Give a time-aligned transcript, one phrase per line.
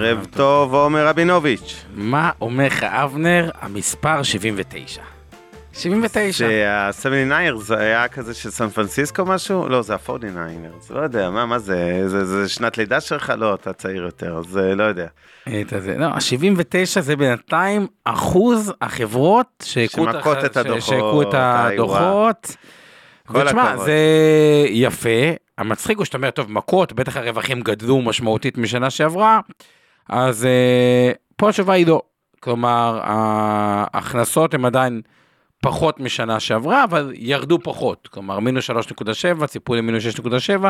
[0.00, 1.84] ערב טוב, עומר רבינוביץ'.
[1.94, 3.50] מה אומר לך אבנר?
[3.60, 5.02] המספר 79.
[5.72, 6.46] 79.
[6.92, 9.68] שה-79 זה היה כזה של סן פרנסיסקו משהו?
[9.68, 12.02] לא, זה ה-49ers, לא יודע, מה, מה זה?
[12.06, 13.32] זה, זה שנת לידה שלך?
[13.36, 15.06] לא, אתה צעיר יותר, אז אה, לא יודע.
[15.96, 20.56] לא, ה-79 זה בינתיים אחוז החברות שהכו שמכות את
[21.34, 22.56] הדוחות,
[23.30, 23.76] ותשמע.
[23.76, 23.96] זה
[24.68, 25.30] יפה.
[25.58, 29.40] המצחיק הוא שאתה אומר, טוב, מכות, בטח הרווחים גדלו משמעותית משנה שעברה,
[30.08, 32.02] אז אה, פה התשובה היא לא.
[32.40, 35.02] כלומר, ההכנסות הן עדיין
[35.62, 38.08] פחות משנה שעברה, אבל ירדו פחות.
[38.12, 40.66] כלומר, מינוס 3.7, ציפו למינוס 6.7,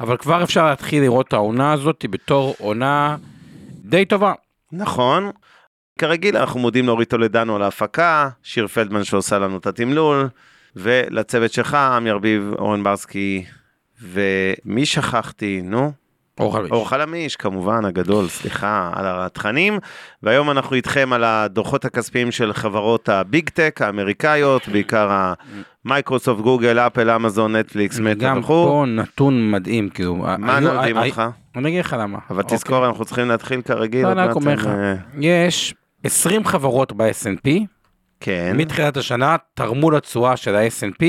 [0.00, 3.16] אבל כבר אפשר להתחיל לראות את העונה הזאת בתור עונה
[3.84, 4.32] די טובה.
[4.72, 5.30] נכון.
[5.98, 10.28] כרגיל, אנחנו מודים לאורית טולדנו על ההפקה, שיר פלדמן שעושה לנו את התמלול,
[10.76, 13.44] ולצוות שלך, עמי ארביב, אורן ברסקי,
[14.02, 15.60] ומי שכחתי?
[15.64, 15.92] נו?
[16.40, 16.70] אור חלמיש.
[16.70, 19.78] אור חלמיש, כמובן, הגדול, סליחה על התכנים.
[20.22, 25.08] והיום אנחנו איתכם על הדוחות הכספיים של חברות ה big tech האמריקאיות, בעיקר
[25.84, 28.64] המייקרוסופט, גוגל, אפל, אמזון, נטפליקס, גם וכו'.
[28.68, 30.14] פה נתון מדהים, כאילו.
[30.38, 31.22] מה הי- אותך?
[31.56, 32.18] אני אגיד לך למה.
[32.30, 32.56] אבל אוקיי.
[32.56, 34.06] תזכור, אנחנו צריכים להתחיל כרגיל.
[34.06, 35.74] לא, אני רק אומר לך, אה, יש
[36.04, 37.48] 20 חברות ב-S&P,
[38.20, 41.04] כן, מתחילת השנה תרמו לתשואה של ה-S&P,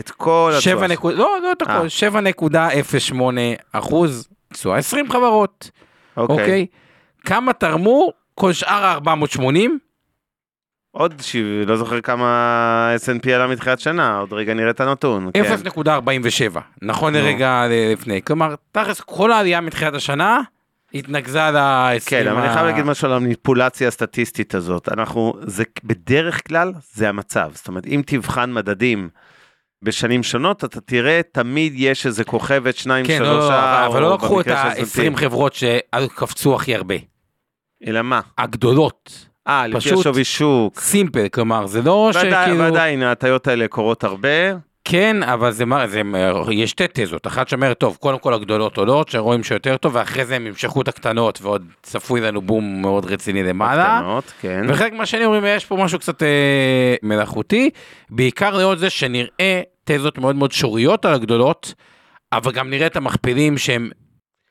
[0.00, 1.12] את כל 7 התשואה.
[1.12, 1.62] לא, לא את.
[1.62, 3.14] הכל, 7.08
[3.72, 5.70] אחוז תשואה, 20 חברות,
[6.16, 6.36] אוקיי.
[6.36, 6.66] אוקיי?
[7.24, 9.70] כמה תרמו כל שאר ה-480?
[10.90, 11.36] עוד, ש...
[11.66, 15.30] לא זוכר כמה S&P עלה מתחילת שנה, עוד רגע נראה את הנתון.
[15.34, 15.54] כן.
[15.76, 17.18] 0.47, נכון נו.
[17.18, 17.62] לרגע
[17.92, 18.22] לפני.
[18.22, 20.40] כלומר, תכלס כל העלייה מתחילת השנה
[20.94, 22.10] התנקזה ל-20.
[22.10, 24.88] כן, אבל אני חייב להגיד משהו על המניפולציה הסטטיסטית הזאת.
[24.92, 27.50] אנחנו, זה בדרך כלל, זה המצב.
[27.54, 29.08] זאת אומרת, אם תבחן מדדים
[29.82, 34.14] בשנים שונות, אתה תראה, תמיד יש איזה כוכבת, שניים, כן, לא, שלושה, לא, אבל לא
[34.14, 35.20] לקחו את במקרה של ה-20 S&P.
[35.20, 36.94] חברות שקפצו הכי הרבה.
[37.86, 38.20] אלא מה?
[38.38, 40.80] הגדולות, אה, לפי השווי שוק.
[40.80, 42.64] סימפל, כלומר, זה לא ועדיין- שכאילו...
[42.64, 44.28] ועדיין, ההטיות האלה קורות הרבה.
[44.88, 46.02] כן, אבל זה, מה- זה,
[46.52, 50.36] יש שתי תזות, אחת שאומרת, טוב, קודם כל הגדולות עולות, שרואים שיותר טוב, ואחרי זה
[50.36, 53.98] הם ימשכו את הקטנות, ועוד צפוי לנו בום מאוד רציני למעלה.
[54.00, 54.64] קטנות, כן.
[54.68, 56.28] וחלק מהשני אומרים, יש פה משהו קצת אה,
[57.02, 57.70] מלאכותי,
[58.10, 61.74] בעיקר לאור זה שנראה תזות מאוד מאוד שוריות על הגדולות,
[62.32, 63.90] אבל גם נראה את המכפילים שהם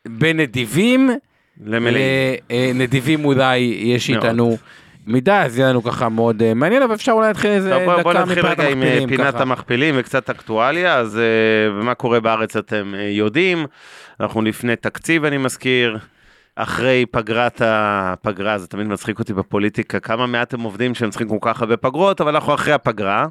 [0.08, 1.10] בין נדיבים,
[1.66, 2.06] למלאים.
[2.50, 4.26] לנדיבים אולי יש מאוד.
[4.26, 4.58] איתנו
[5.08, 8.02] מידה, אז יהיה לנו ככה מאוד אה, מעניין, אבל אפשר אולי להתחיל איזה טוב, בוא,
[8.02, 9.10] בוא דקה נתחיל רגע עם אה, המכפילים.
[9.10, 9.42] פינת ככה.
[9.42, 13.66] המכפילים וקצת אקטואליה, אז אה, מה קורה בארץ אתם יודעים,
[14.20, 15.98] אנחנו לפני תקציב אני מזכיר,
[16.56, 21.38] אחרי פגרת הפגרה, זה תמיד מצחיק אותי בפוליטיקה, כמה מעט הם עובדים שהם צריכים כל
[21.42, 23.26] כך הרבה פגרות, אבל אנחנו אחרי הפגרה,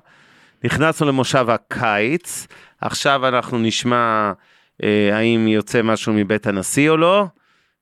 [0.65, 2.47] נכנסנו למושב הקיץ,
[2.81, 4.33] עכשיו אנחנו נשמע
[4.83, 7.27] אה, האם יוצא משהו מבית הנשיא או לא,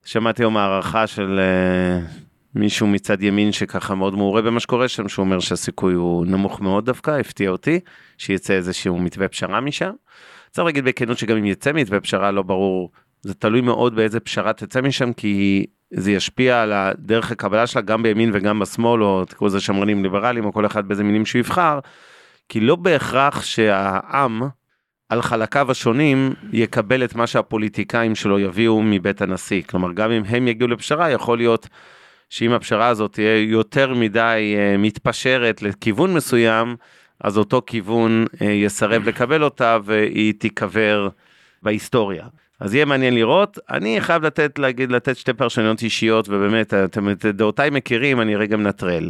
[0.05, 1.39] שמעתי היום הערכה של...
[1.39, 2.23] אה,
[2.55, 6.85] מישהו מצד ימין שככה מאוד מעורה במה שקורה שם, שהוא אומר שהסיכוי הוא נמוך מאוד
[6.85, 7.79] דווקא, הפתיע אותי,
[8.17, 9.91] שיצא איזשהו מתווה פשרה משם.
[10.51, 14.53] צריך להגיד בכנות שגם אם יצא מתווה פשרה לא ברור, זה תלוי מאוד באיזה פשרה
[14.53, 19.47] תצא משם, כי זה ישפיע על דרך הקבלה שלה גם בימין וגם בשמאל, או תקראו
[19.47, 21.79] לזה שמרנים ליברלים, או כל אחד באיזה מינים שהוא יבחר,
[22.49, 24.41] כי לא בהכרח שהעם,
[25.09, 29.61] על חלקיו השונים, יקבל את מה שהפוליטיקאים שלו יביאו מבית הנשיא.
[29.69, 31.67] כלומר, גם אם הם יגיעו לפשרה, יכול להיות
[32.33, 36.75] שאם הפשרה הזאת תהיה יותר מדי אה, מתפשרת לכיוון מסוים,
[37.23, 41.09] אז אותו כיוון אה, יסרב לקבל אותה והיא תיקבר
[41.63, 42.25] בהיסטוריה.
[42.59, 43.59] אז יהיה מעניין לראות.
[43.71, 48.57] אני חייב לתת, להגיד, לתת שתי פרשנויות אישיות, ובאמת, אתם את דעותיי מכירים, אני רגע
[48.57, 49.09] מנטרל.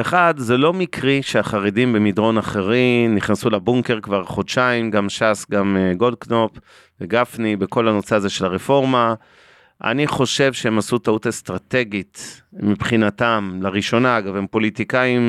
[0.00, 5.94] אחד, זה לא מקרי שהחרדים במדרון אחרי נכנסו לבונקר כבר חודשיים, גם ש"ס, גם אה,
[5.94, 6.52] גולדקנופ
[7.00, 9.14] וגפני, בכל הנושא הזה של הרפורמה.
[9.84, 15.22] אני חושב שהם עשו טעות אסטרטגית מבחינתם, לראשונה, אגב, הם פוליטיקאים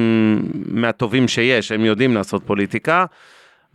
[0.65, 3.05] מהטובים שיש, הם יודעים לעשות פוליטיקה.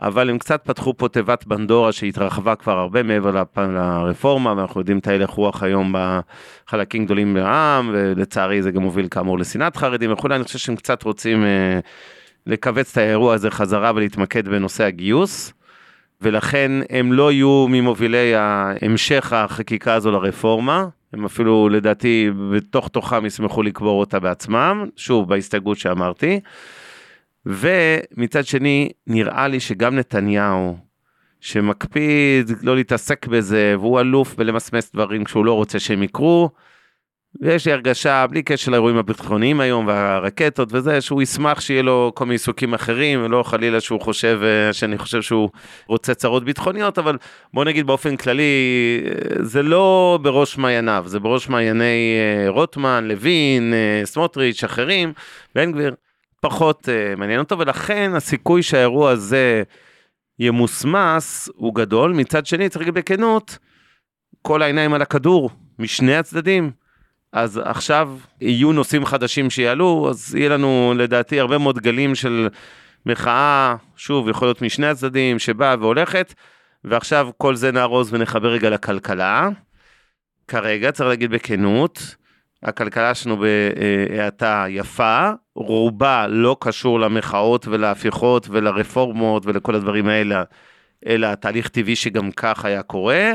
[0.01, 3.59] אבל הם קצת פתחו פה תיבת בנדורה שהתרחבה כבר הרבה מעבר לפ...
[3.59, 9.39] לרפורמה, ואנחנו יודעים את ההלך רוח היום בחלקים גדולים בעם, ולצערי זה גם מוביל כאמור
[9.39, 11.81] לשנאת חרדים וכולי, אני חושב שהם קצת רוצים אה,
[12.47, 15.53] לכווץ את האירוע הזה חזרה ולהתמקד בנושא הגיוס.
[16.21, 23.63] ולכן הם לא יהיו ממובילי המשך החקיקה הזו לרפורמה, הם אפילו לדעתי בתוך תוכם ישמחו
[23.63, 26.41] לקבור אותה בעצמם, שוב בהסתייגות שאמרתי.
[27.47, 30.77] ומצד שני, נראה לי שגם נתניהו,
[31.41, 36.51] שמקפיד לא להתעסק בזה, והוא אלוף בלמסמס דברים כשהוא לא רוצה שהם יקרו,
[37.41, 42.25] ויש לי הרגשה, בלי קשר לאירועים הביטחוניים היום והרקטות וזה, שהוא ישמח שיהיה לו כל
[42.25, 45.51] מיני עיסוקים אחרים, ולא חלילה שהוא חושב, אה, שאני חושב שהוא
[45.87, 47.17] רוצה צרות ביטחוניות, אבל
[47.55, 48.43] בוא נגיד באופן כללי,
[49.07, 55.13] אה, זה לא בראש מעייניו, זה בראש מעייני אה, רוטמן, לוין, סמוטריץ', אחרים,
[55.55, 55.95] בן גביר,
[56.41, 59.63] פחות מעניין אותו, ולכן הסיכוי שהאירוע הזה
[60.39, 62.13] ימוסמס הוא גדול.
[62.13, 63.59] מצד שני, צריך להגיד בכנות,
[64.43, 66.71] כל העיניים על הכדור, משני הצדדים.
[67.33, 72.49] אז עכשיו יהיו נושאים חדשים שיעלו, אז יהיה לנו לדעתי הרבה מאוד גלים של
[73.07, 76.35] מחאה, שוב, יכול להיות משני הצדדים, שבאה והולכת,
[76.85, 79.49] ועכשיו כל זה נארוז ונחבר רגע לכלכלה.
[80.49, 82.17] כרגע, צריך להגיד בכנות,
[82.63, 90.43] הכלכלה שלנו בהאטה יפה, רובה לא קשור למחאות ולהפיכות ולרפורמות ולכל הדברים האלה,
[91.07, 93.33] אלא תהליך טבעי שגם כך היה קורה.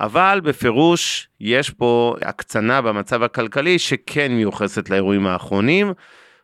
[0.00, 5.92] אבל בפירוש יש פה הקצנה במצב הכלכלי שכן מיוחסת לאירועים האחרונים.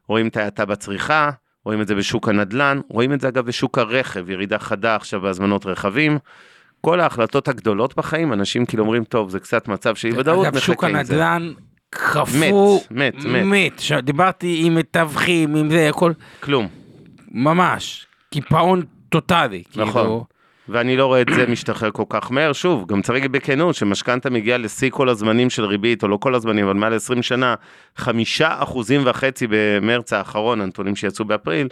[0.08, 1.30] רואים את ההאטה בצריכה,
[1.64, 5.66] רואים את זה בשוק הנדל"ן, רואים את זה אגב בשוק הרכב, ירידה חדה עכשיו בהזמנות
[5.66, 6.18] רכבים.
[6.80, 10.58] כל ההחלטות הגדולות בחיים, אנשים כאילו אומרים, טוב, זה קצת מצב של אי ודאות, אגב,
[10.58, 11.52] שוק הנדל"ן
[11.90, 13.42] קפוא, מת, מת, מת.
[13.90, 14.02] מת.
[14.02, 16.12] דיברתי עם מתווכים, עם זה, הכל.
[16.40, 16.68] כלום.
[17.30, 19.62] ממש, קיפאון טוטאלי.
[19.76, 20.02] נכון.
[20.02, 20.24] כאילו...
[20.70, 22.52] ואני לא רואה את זה משתחרר כל כך מהר.
[22.52, 26.34] שוב, גם צריך להגיד בכנות, שמשכנתה מגיעה לשיא כל הזמנים של ריבית, או לא כל
[26.34, 27.54] הזמנים, אבל מעל 20 שנה,
[27.96, 31.68] חמישה אחוזים וחצי במרץ האחרון, הנתונים שיצאו באפריל,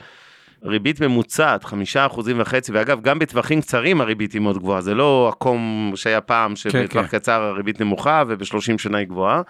[0.63, 5.31] ריבית ממוצעת, חמישה אחוזים וחצי, ואגב, גם בטווחים קצרים הריבית היא מאוד גבוהה, זה לא
[5.33, 7.19] עקום שהיה פעם, שבטווח כן, כן.
[7.19, 9.43] קצר הריבית נמוכה וב-30 שנה היא גבוהה.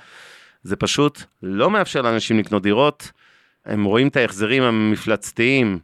[0.63, 3.13] זה פשוט לא מאפשר לאנשים לקנות דירות,
[3.67, 5.79] הם רואים את ההחזרים המפלצתיים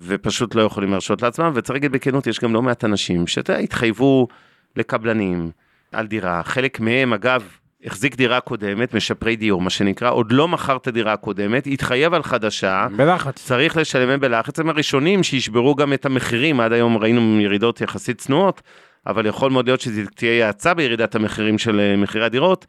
[0.00, 4.28] ופשוט לא יכולים להרשות לעצמם, וצריך להגיד בכנות, יש גם לא מעט אנשים שאתה התחייבו
[4.76, 5.50] לקבלנים
[5.92, 7.48] על דירה, חלק מהם אגב
[7.84, 12.22] החזיק דירה קודמת, משפרי דיור מה שנקרא, עוד לא מכר את הדירה הקודמת, התחייב על
[12.22, 17.80] חדשה, בלחץ, צריך לשלם בלחץ, הם הראשונים שישברו גם את המחירים, עד היום ראינו ירידות
[17.80, 18.62] יחסית צנועות,
[19.06, 22.66] אבל יכול מאוד להיות שזה תהיה האצה בירידת המחירים של אה, מחירי הדירות.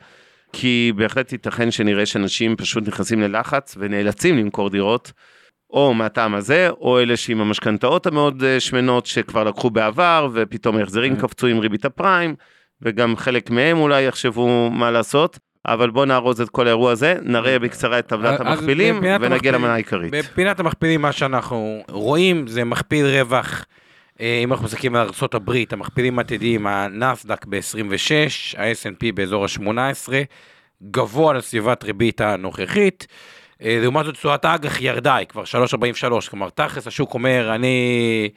[0.53, 5.11] כי בהחלט ייתכן שנראה שאנשים פשוט נכנסים ללחץ ונאלצים למכור דירות
[5.73, 11.15] או מהטעם הזה, או אלה שעם המשכנתאות המאוד אה, שמנות שכבר לקחו בעבר, ופתאום ההחזרים
[11.15, 11.21] כן.
[11.21, 12.35] קפצו עם ריבית הפריים,
[12.81, 15.39] וגם חלק מהם אולי יחשבו מה לעשות.
[15.65, 20.11] אבל בוא נארוז את כל האירוע הזה, נראה בקצרה את טבלת המכפילים ונגיע למנה העיקרית.
[20.11, 23.65] בפינת המכפילים מה שאנחנו רואים זה מכפיל רווח,
[24.21, 30.13] אה, אם אנחנו מסתכלים על ארה"ב, המכפילים העתידיים, הנסדק ב-26, ה-S&P באזור ה-18,
[30.91, 33.07] גבוה לסביבת ריבית הנוכחית.
[33.63, 38.30] אה, לעומת זאת תשואת האג"ח ירדה, היא כבר 3.43, כלומר תכלס השוק אומר, אני,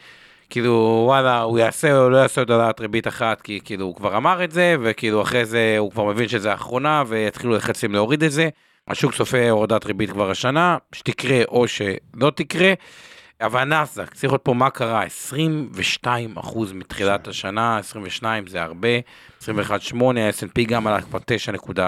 [0.50, 4.16] כאילו, וואלה, הוא יעשה או לא יעשה עוד העלאת ריבית אחת, כי כאילו הוא כבר
[4.16, 8.32] אמר את זה, וכאילו אחרי זה הוא כבר מבין שזה האחרונה, ויתחילו לחצים להוריד את
[8.32, 8.48] זה.
[8.88, 12.72] השוק צופה הורדת ריבית כבר השנה, שתקרה או שלא תקרה.
[13.40, 18.88] אבל הנסדק, צריך לראות פה מה קרה, 22 אחוז מתחילת השנה, 22 זה הרבה,
[19.42, 19.46] 21.8,
[20.02, 21.78] ה-S&P גם עלה כבר 9.2,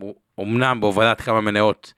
[0.00, 0.14] הוא
[0.46, 1.92] אמנם בהובלת כמה מניות.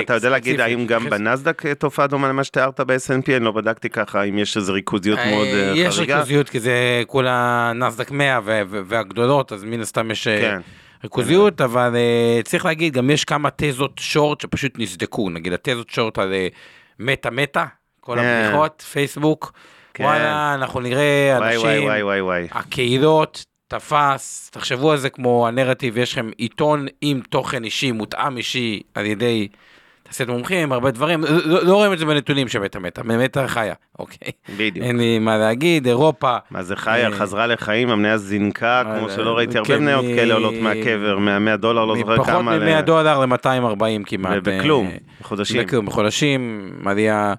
[0.00, 3.36] אתה יודע להגיד האם גם בנסדק אה, תופעה דומה למה שתיארת ב-S&P?
[3.36, 5.88] אני לא בדקתי ככה, אם יש איזו ריכוזיות אה, מאוד חריגה.
[5.88, 10.60] יש ריכוזיות כי זה כולה נסדק 100 והגדולות, אז מן הסתם יש אה, כן.
[11.04, 11.96] ריכוזיות, אבל
[12.44, 16.32] צריך להגיד, גם יש כמה תזות שורט שפשוט נסדקו, נגיד התזות שורט על
[16.98, 17.66] מטה מטה,
[18.00, 18.24] כל כן.
[18.24, 19.52] הבדיחות, פייסבוק,
[20.00, 21.88] וואלה, אנחנו נראה אנשים,
[22.50, 23.44] הקהילות,
[23.74, 29.06] תפס, תחשבו על זה כמו הנרטיב, יש לכם עיתון עם תוכן אישי, מותאם אישי על
[29.06, 29.48] ידי
[30.02, 33.74] תעשיית מומחים, הרבה דברים, לא, לא, לא רואים את זה בנתונים שמתה מתה, מתה חיה,
[33.98, 34.32] אוקיי.
[34.58, 34.86] בדיוק.
[34.86, 36.36] אין לי מה להגיד, אירופה.
[36.50, 40.34] מה זה חיה, אה, חזרה לחיים, המניה זינקה, כמו שלא ראיתי הרבה כן, מניות כאלה
[40.34, 42.56] עולות מהקבר, מה-100 דולר, לא זוכר כמה.
[42.56, 44.42] מפחות מ-100 דולר ל-240 כמעט.
[44.42, 45.62] בכלום, אה, בחודשים.
[45.62, 47.34] בכלום, בחודשים, עלייה.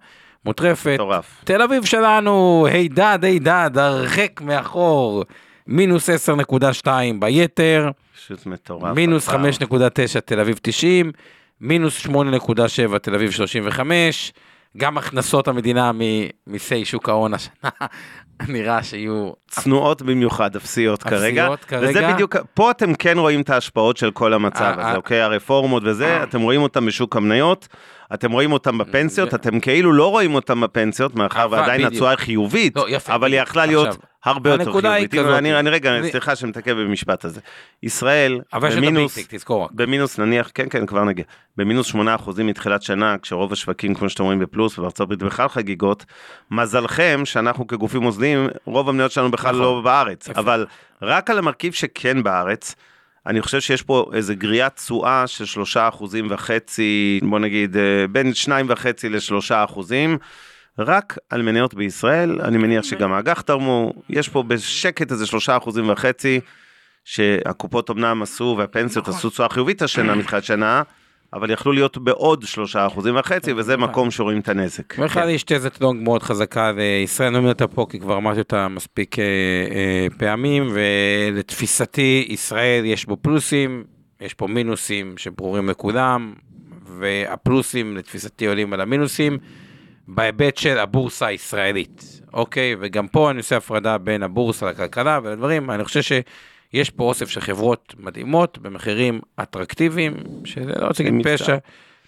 [0.45, 0.93] מוטרפת.
[0.93, 1.41] מטורף.
[1.43, 5.23] תל אביב שלנו, הידד, הידד, הרחק מאחור.
[5.67, 6.87] מינוס 10.2
[7.19, 8.95] ביתר, פשוט מטורף.
[8.95, 9.33] מינוס 5.9
[10.25, 11.11] תל אביב 90,
[11.61, 14.33] מינוס 8.7 תל אביב 35,
[14.77, 17.69] גם הכנסות המדינה ממיסי שוק ההון השנה,
[18.47, 21.43] נראה שיהיו צנועות במיוחד, אפסיות כרגע.
[21.43, 21.89] אפסיות כרגע.
[21.89, 24.95] וזה בדיוק, פה אתם כן רואים את ההשפעות של כל המצב אה, הזה, אה.
[24.95, 25.21] אוקיי?
[25.21, 27.67] הרפורמות וזה, אתם רואים אותם בשוק המניות,
[28.13, 31.85] אתם רואים אותם בפנסיות, אתם כאילו לא רואים אותם בפנסיות, מאחר אבל ועדיין.
[31.85, 33.41] התשואה היא חיובית, לא, אבל היא.
[33.41, 35.13] יכלה להיות הרבה יותר חיובית.
[35.13, 37.41] אני, רגע, סליחה שמתעכב במשפט הזה.
[37.83, 38.41] ישראל,
[39.71, 41.25] במינוס, נניח, כן כן כבר נגיע,
[41.57, 41.97] במינוס 8%
[42.43, 46.05] מתחילת שנה, כשרוב השווקים כמו שאתם רואים בפלוס ובארצות הברית בכלל חגיגות,
[46.51, 49.61] מזלכם שאנחנו כגופים מוסדיים, רוב המניות שלנו בכלל נכון.
[49.61, 50.29] לא בארץ.
[50.29, 50.65] אבל
[51.01, 52.75] רק על המרכיב שכן בארץ,
[53.27, 58.33] אני חושב שיש פה איזה גריעת תשואה של שלושה אחוזים וחצי, בוא נגיד אה, בין
[58.33, 60.17] שניים וחצי לשלושה אחוזים.
[60.79, 65.89] רק על מניות בישראל, אני מניח שגם האג"ח תרמו, יש פה בשקט איזה שלושה אחוזים
[65.89, 66.39] וחצי,
[67.03, 69.19] שהקופות אמנם עשו והפנסיות נכון.
[69.19, 70.83] עשו תשואה חיובית השנה מתחילת שנה,
[71.35, 73.89] אבל יכלו להיות בעוד שלושה אחוזים וחצי, וזה נכון.
[73.89, 74.99] מקום שרואים את הנזק.
[74.99, 78.67] בכלל יש תזת לונג מאוד חזקה לישראל, אני אומר אותה פה כי כבר אמרתי אותה
[78.67, 83.83] מספיק אה, אה, פעמים, ולתפיסתי ישראל יש בו פלוסים,
[84.21, 86.33] יש פה מינוסים שברורים לכולם,
[86.85, 89.37] והפלוסים לתפיסתי עולים על המינוסים,
[90.07, 92.75] בהיבט של הבורסה הישראלית, אוקיי?
[92.79, 96.01] וגם פה אני עושה הפרדה בין הבורסה לכלכלה ולדברים, אני חושב
[96.75, 100.13] שיש פה אוסף של חברות מדהימות במחירים אטרקטיביים,
[100.45, 101.27] שזה לא רוצה להגיד.
[101.27, 101.57] פשע.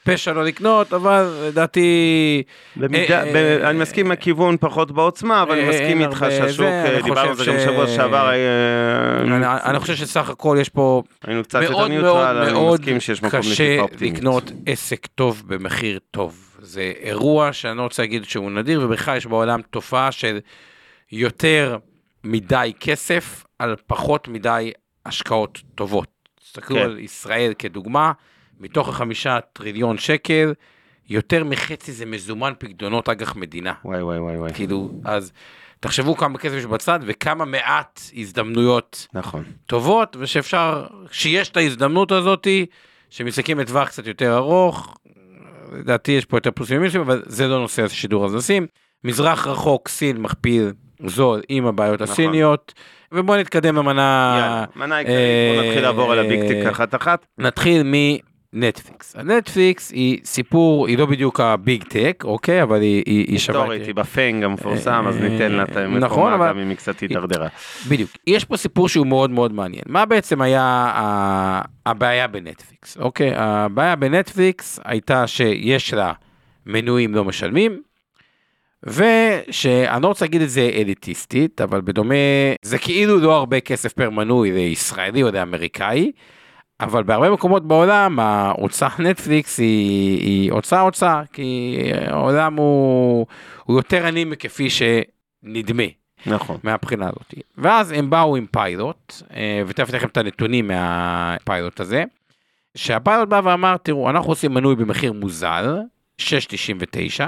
[0.03, 2.43] פשע לא לקנות, אבל לדעתי...
[2.75, 6.25] במידה, אה, אה, אני מסכים עם הכיוון פחות בעוצמה, אבל אני אה, מסכים אין איתך
[6.29, 8.31] שהשוק, אני דיברנו על זה גם שבוע שעבר,
[9.21, 13.77] אני, אני חושב שסך הכל יש פה מאוד מאוד אני מאוד מסכים קשה.
[14.01, 16.57] לקנות עסק טוב במחיר טוב.
[16.61, 20.39] זה אירוע שאני לא רוצה להגיד שהוא נדיר, ובכלל יש בעולם תופעה של
[21.11, 21.77] יותר
[22.27, 24.71] מדי כסף על פחות מדי
[25.05, 26.07] השקעות טובות.
[26.39, 26.83] תסתכלו כן.
[26.83, 28.11] על ישראל כדוגמה,
[28.59, 30.53] מתוך החמישה טריליון שקל,
[31.09, 33.73] יותר מחצי זה מזומן פקדונות אג"ח מדינה.
[33.85, 35.31] וואי וואי וואי וואי, כאילו, אז
[35.79, 39.43] תחשבו כמה כסף יש בצד וכמה מעט הזדמנויות נכון.
[39.65, 42.65] טובות, ושאפשר, שיש את ההזדמנות הזאתי,
[43.09, 44.97] שמסתכלים לטווח קצת יותר ארוך,
[45.71, 48.67] לדעתי יש פה יותר פלוסים ממינוסים, אבל זה לא נושא השידור אז נשים.
[49.03, 50.71] מזרח רחוק, סין מכפיל
[51.05, 52.13] זול עם הבעיות נכון.
[52.13, 52.73] הסיניות,
[53.11, 55.17] ובואו נתקדם למנה, יאללה, מנה עיקרית,
[55.55, 57.25] בוא אה, נתחיל לעבור על ה big tech אחת אחת.
[57.37, 57.83] נתחיל
[58.53, 59.15] מנטפליקס.
[59.15, 63.59] הנטפליקס היא סיפור, היא לא בדיוק ה big tech, אוקיי, אבל היא, היא, היא שווה...
[63.59, 66.69] היסטורית, היא ב FAANG המפורסם, אז אה, ניתן לה את נכון, המקומה אבל- גם אם
[66.69, 67.47] היא קצת הידרדרה.
[67.89, 68.09] בדיוק.
[68.27, 69.83] יש פה סיפור שהוא מאוד מאוד מעניין.
[69.87, 70.63] מה בעצם היה
[70.95, 72.97] ה- הבעיה בנטפליקס?
[72.97, 76.13] אוקיי, הבעיה בנטפליקס הייתה שיש לה
[76.65, 77.81] מנויים לא משלמים,
[78.83, 82.15] ושאני לא רוצה להגיד את זה אליטיסטית, אבל בדומה,
[82.61, 86.11] זה כאילו לא הרבה כסף פר מנוי לישראלי או לאמריקאי,
[86.79, 93.25] אבל בהרבה מקומות בעולם ההוצאה נטפליקס היא, היא הוצאה הוצאה, כי העולם הוא,
[93.63, 95.83] הוא יותר עני מכפי שנדמה.
[96.25, 96.57] נכון.
[96.63, 97.33] מהבחינה הזאת.
[97.57, 102.03] ואז הם באו עם פיילוט, אה, ותכף אתן לכם את הנתונים מהפיילוט הזה,
[102.77, 105.77] שהפיילוט בא ואמר, תראו, אנחנו עושים מנוי במחיר מוזל,
[106.21, 107.25] 6.99,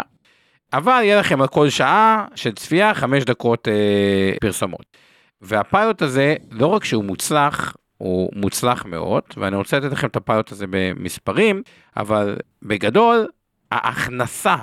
[0.74, 4.98] אבל יהיה לכם על כל שעה של צפייה 5 דקות אה, פרסומות.
[5.42, 10.52] והפיילוט הזה, לא רק שהוא מוצלח, הוא מוצלח מאוד, ואני רוצה לתת לכם את הפיילוט
[10.52, 11.62] הזה במספרים,
[11.98, 13.28] אבל בגדול,
[13.72, 14.56] ההכנסה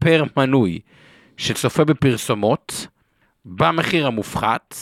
[0.00, 0.80] פר מנוי
[1.36, 2.86] שצופה בפרסומות,
[3.44, 4.74] במחיר המופחת,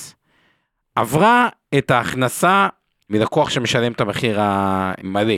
[0.97, 1.49] עברה
[1.79, 2.69] את ההכנסה
[3.11, 5.35] מלקוח שמשלם את המחיר המלא.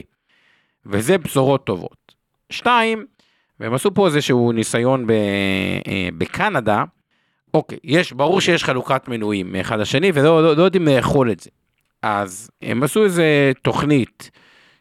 [0.87, 2.15] וזה בשורות טובות.
[2.51, 3.07] שתיים,
[3.63, 6.85] והם עשו פה איזשהו ניסיון ב, אה, בקנדה,
[7.55, 11.51] אוקיי, יש, ברור שיש חלוקת מנויים מאחד לשני ולא לא, לא יודעים לאכול את זה.
[12.03, 14.31] אז הם עשו איזה תוכנית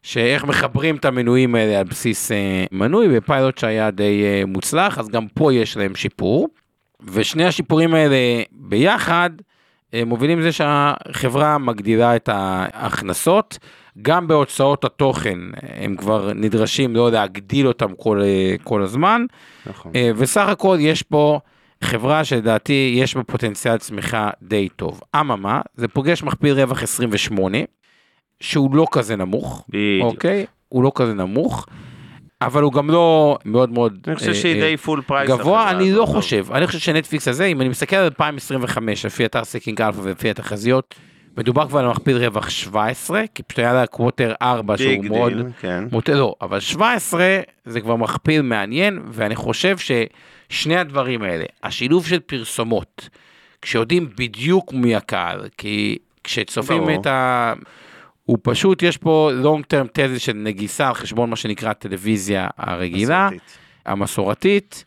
[0.03, 5.09] שאיך מחברים את המנויים האלה על בסיס אה, מנוי בפיילוט שהיה די אה, מוצלח, אז
[5.09, 6.47] גם פה יש להם שיפור.
[7.13, 8.15] ושני השיפורים האלה
[8.51, 9.29] ביחד
[9.93, 13.57] אה, מובילים לזה שהחברה מגדילה את ההכנסות,
[14.01, 19.25] גם בהוצאות התוכן הם כבר נדרשים לא להגדיל אותם כל, אה, כל הזמן,
[19.65, 19.91] נכון.
[19.95, 21.39] אה, וסך הכל יש פה
[21.83, 25.01] חברה שלדעתי יש בה פוטנציאל צמיחה די טוב.
[25.19, 27.57] אממה, זה פוגש מכפיל רווח 28,
[28.39, 30.13] שהוא לא כזה נמוך, בדיוק.
[30.13, 30.45] אוקיי?
[30.69, 31.65] הוא לא כזה נמוך,
[32.41, 35.29] אבל הוא גם לא מאוד מאוד אני חושב שהיא אה, די full price.
[35.29, 36.05] גבוה, אני לא.
[36.05, 40.29] חושב, אני חושב שנטפליקס הזה, אם אני מסתכל על 2025, לפי אתר Seeking Alpha ולפי
[40.29, 40.95] התחזיות,
[41.38, 45.33] מדובר כבר על מכפיל רווח 17, כי פשוט היה לה quarter 4 שהוא big מאוד,
[45.33, 45.83] דיל, כן.
[45.91, 52.19] מוטה, לא, אבל 17 זה כבר מכפיל מעניין, ואני חושב ששני הדברים האלה, השילוב של
[52.19, 53.09] פרסומות,
[53.61, 57.01] כשיודעים בדיוק מי הקהל, כי כשצופים ברור.
[57.01, 57.53] את ה...
[58.23, 63.29] הוא פשוט, יש פה long term תזה של נגיסה על חשבון מה שנקרא הטלוויזיה הרגילה.
[63.29, 63.57] מסורתית.
[63.85, 64.83] המסורתית,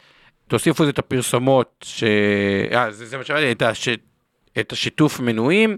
[0.48, 2.04] תוסיפו לזה את הפרסומות, ש...
[2.72, 3.88] אה, זה, זה מה שאמרתי, את, הש...
[4.58, 5.76] את השיתוף מנויים,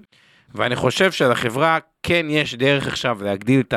[0.54, 3.74] ואני חושב שלחברה כן יש דרך עכשיו להגדיל את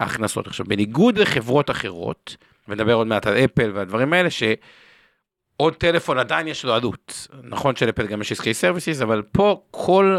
[0.00, 0.46] ההכנסות.
[0.46, 2.36] עכשיו, בניגוד לחברות אחרות,
[2.68, 7.28] ונדבר עוד מעט על אפל והדברים האלה, שעוד טלפון עדיין יש לו עלות.
[7.42, 10.18] נכון שלאפל גם יש עסקי services, אבל פה כל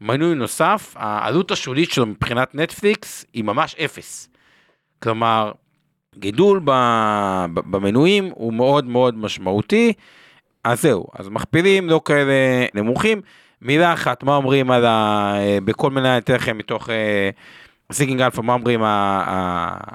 [0.00, 4.28] מנוי נוסף, העלות השולית שלו מבחינת נטפליקס היא ממש אפס.
[5.02, 5.52] כלומר,
[6.18, 6.60] גידול
[7.54, 9.92] במנויים הוא מאוד מאוד משמעותי.
[10.64, 13.20] אז זהו, אז מכפילים לא כאלה נמוכים.
[13.62, 15.34] מילה אחת, מה אומרים על ה...
[15.64, 16.88] בכל מיני, אני אתן לכם מתוך
[17.92, 18.80] Seeking Alpha, מה אומרים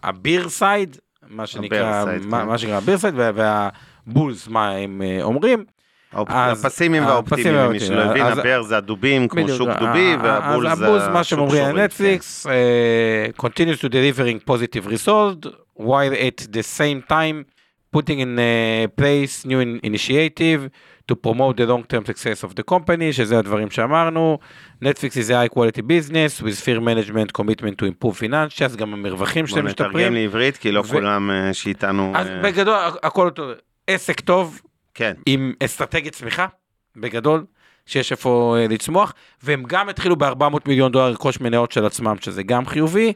[0.04, 0.98] ה bear side,
[1.30, 2.48] מה שנקרא, מה, כן.
[2.48, 5.66] מה שנקרא ה bear side וה bulls, מה הם אה, אומרים.
[6.14, 11.24] הפסימים והאופטימיים, למי שלא הבין, הבר זה הדובים, כמו שוק דובי, והבול זה הבולס, מה
[11.24, 15.48] שאומרים על נטפליקס, אה, continues to delivering positive result,
[15.80, 17.44] while at the same time
[17.96, 18.40] putting in
[19.00, 20.70] place new initiative
[21.08, 24.38] to promote the long term success of the company, שזה הדברים שאמרנו.
[24.84, 29.48] Netflix is a high quality business with fear management commitment to improve financials, גם המרווחים
[29.48, 29.92] שלהם משתפרים.
[29.92, 30.84] בוא נתרגם לעברית, כי לא ו...
[30.84, 32.14] כולם uh, שאיתנו...
[32.16, 32.30] אז uh...
[32.44, 33.52] בגדול, הכל אותו,
[33.88, 34.62] עסק טוב,
[34.94, 35.14] כן.
[35.26, 36.46] עם אסטרטגיית צמיחה,
[36.96, 37.46] בגדול.
[37.86, 42.44] שיש איפה uh, לצמוח, והם גם התחילו ב-400 מיליון דולר לרכוש מניות של עצמם, שזה
[42.44, 43.14] גם חיובי,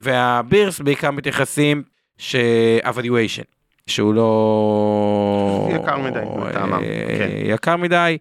[0.00, 1.82] והבירס בעיקר מתייחסים
[2.18, 3.44] ש-evaluation,
[3.86, 5.68] שהוא לא...
[5.70, 7.28] יקר מדי, לטעמם, אה, כן.
[7.44, 8.18] יקר מדי.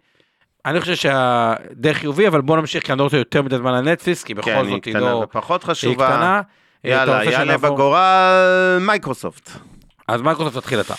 [0.65, 3.91] אני חושב שהדי חיובי, אבל בוא נמשיך, כי אני לא רוצה יותר מדי זמן על
[3.91, 5.25] נטפליס, כי בכל כן, זאת היא לא...
[5.29, 6.07] ופחות חשובה.
[6.07, 6.41] היא קטנה.
[6.83, 9.49] יאללה, יאללה בגורל מייקרוסופט.
[10.07, 10.93] אז מייקרוסופט תתחיל אתה.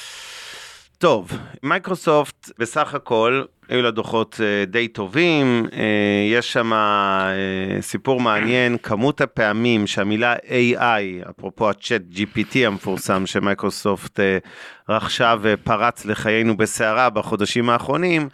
[1.04, 1.32] טוב,
[1.62, 5.74] מייקרוסופט בסך הכל היו לה דוחות אה, די טובים, אה,
[6.32, 6.76] יש שם אה,
[7.80, 14.20] סיפור מעניין, כמות הפעמים שהמילה AI, אפרופו הצ'אט GPT המפורסם שמייקרוסופט
[14.88, 18.28] רכשה ופרץ לחיינו בסערה בחודשים האחרונים,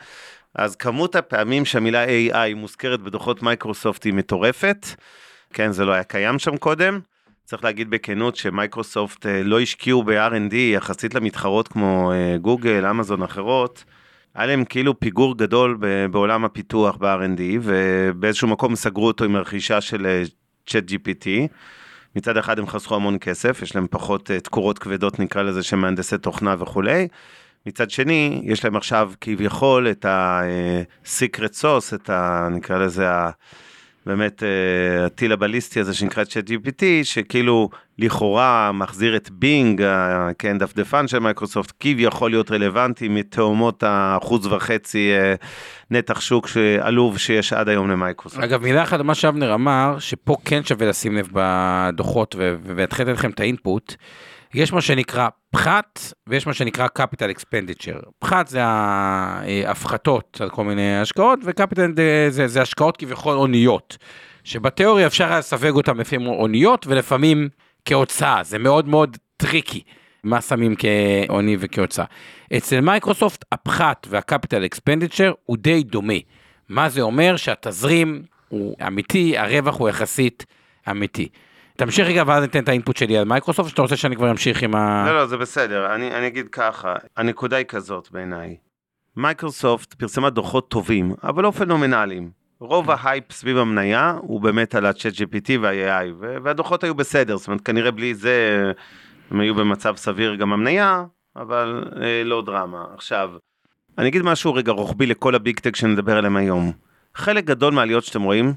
[0.55, 4.87] אז כמות הפעמים שהמילה AI מוזכרת בדוחות מייקרוסופט היא מטורפת,
[5.53, 7.01] כן, זה לא היה קיים שם קודם.
[7.51, 13.85] צריך להגיד בכנות שמייקרוסופט לא השקיעו ב-R&D יחסית למתחרות כמו גוגל, אמזון אחרות.
[14.35, 15.79] היה להם כאילו פיגור גדול
[16.11, 20.23] בעולם הפיתוח ב-R&D, ובאיזשהו מקום סגרו אותו עם הרכישה של
[20.67, 21.29] צ'אט אה, GPT.
[22.17, 25.77] מצד אחד הם חסכו המון כסף, יש להם פחות אה, תקורות כבדות נקרא לזה של
[25.77, 27.09] מהנדסי תוכנה וכולי.
[27.67, 32.49] מצד שני, יש להם עכשיו כביכול את ה-secret אה, sauce, את ה...
[32.51, 33.31] נקרא לזה ה...
[34.11, 37.69] באמת אה, הטיל הבליסטי הזה שנקרא צ'אט GPT, שכאילו
[37.99, 39.85] לכאורה מחזיר את בינג,
[40.39, 45.35] כן, דפדפן של מייקרוסופט, כביכול להיות רלוונטי מתהומות האחוז וחצי אה,
[45.91, 46.49] נתח שוק
[46.81, 48.45] עלוב שיש עד היום למייקרוסופט.
[48.45, 53.31] אגב, מילה אחת מה שאבנר אמר, שפה כן שווה לשים לב בדוחות, ואתחיל לתת לכם
[53.31, 53.95] את ה input.
[54.55, 58.11] יש מה שנקרא פחת ויש מה שנקרא capital expenditure.
[58.19, 61.93] פחת זה ההפחתות על כל מיני השקעות ו capital
[62.29, 63.97] זה, זה השקעות כביכול הוניות.
[64.45, 67.49] שבתיאוריה אפשר היה לסווג אותם לפי הוניות ולפעמים
[67.85, 69.81] כהוצאה, זה מאוד מאוד טריקי.
[70.25, 72.05] מה שמים כהוני וכהוצאה.
[72.57, 76.15] אצל מייקרוסופט הפחת וה capital expenditure הוא די דומה.
[76.69, 77.37] מה זה אומר?
[77.37, 80.47] שהתזרים הוא אמיתי, הרווח הוא יחסית
[80.91, 81.29] אמיתי.
[81.81, 84.63] תמשיך רגע ואז ניתן את ה input שלי על מייקרוסופט, שאתה רוצה שאני כבר אמשיך
[84.63, 85.05] עם ה...
[85.07, 88.57] לא, לא, זה בסדר, אני, אני אגיד ככה, הנקודה היא כזאת בעיניי.
[89.17, 92.31] מייקרוסופט פרסמה דוחות טובים, אבל לא פנומנליים.
[92.59, 97.61] רוב ההייפ סביב המניה הוא באמת על ה-chat GPT וה-AI, והדוחות היו בסדר, זאת אומרת
[97.61, 98.73] כנראה בלי זה
[99.31, 101.05] הם היו במצב סביר גם המניה,
[101.37, 102.85] אבל אה, לא דרמה.
[102.95, 103.31] עכשיו,
[103.99, 106.73] אני אגיד משהו רגע רוחבי לכל ה big tech שנדבר עליהם היום.
[107.15, 108.55] חלק גדול מהעליות שאתם רואים,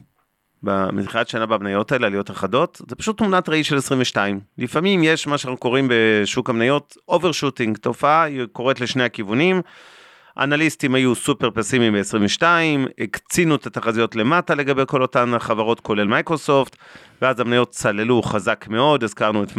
[0.94, 4.40] מתחילת שנה במניות האלה, עליות חדות, זה פשוט תמונת ראי של 22.
[4.58, 9.62] לפעמים יש מה שאנחנו קוראים בשוק המניות overshooting, תופעה היא קורית לשני הכיוונים.
[10.40, 12.44] אנליסטים היו סופר פסימיים ב-22,
[13.00, 16.76] הקצינו את התחזיות למטה לגבי כל אותן החברות כולל מייקרוסופט,
[17.22, 19.52] ואז המניות צללו חזק מאוד, הזכרנו את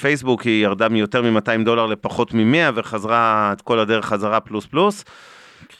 [0.00, 5.04] פייסבוק, היא ירדה מיותר מ-200 דולר לפחות מ-100 וחזרה את כל הדרך חזרה פלוס פלוס,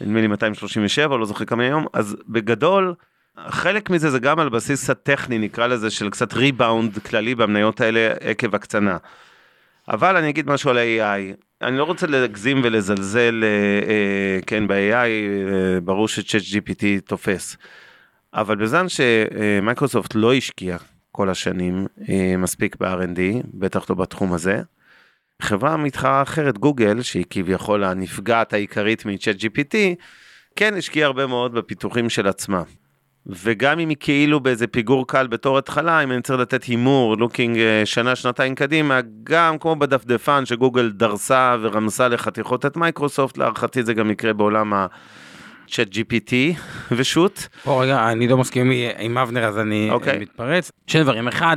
[0.00, 2.94] נדמה לי 237, לא זוכר כמה היום, אז בגדול,
[3.48, 8.14] חלק מזה זה גם על בסיס הטכני, נקרא לזה, של קצת ריבאונד כללי במניות האלה
[8.20, 8.96] עקב הקצנה.
[9.88, 11.36] אבל אני אגיד משהו על ה-AI.
[11.62, 13.48] אני לא רוצה להגזים ולזלזל, אה,
[13.88, 17.56] אה, כן, ב-AI, אה, ברור ש-Chat GPT תופס.
[18.34, 20.78] אבל בזמן שמייקרוסופט לא השקיעה
[21.12, 21.86] כל השנים
[22.38, 23.20] מספיק ב-R&D,
[23.54, 24.62] בטח לא בתחום הזה,
[25.42, 29.74] חברה מתחרה אחרת, גוגל, שהיא כביכול הנפגעת העיקרית מ-Chat GPT,
[30.56, 32.62] כן השקיעה הרבה מאוד בפיתוחים של עצמה.
[33.26, 37.58] וגם אם היא כאילו באיזה פיגור קל בתור התחלה, אם אני צריך לתת הימור, looking
[37.58, 43.94] אה, שנה, שנתיים קדימה, גם כמו בדפדפן שגוגל דרסה ורמסה לחתיכות את מייקרוסופט, להערכתי זה
[43.94, 44.86] גם יקרה בעולם ה...
[45.70, 46.32] Chat GPT
[46.92, 47.48] ושות.
[47.64, 50.18] פה רגע, אני לא מסכים עם אבנר אז אני אוקיי.
[50.18, 50.72] מתפרץ.
[50.86, 51.56] שני דברים, אחד,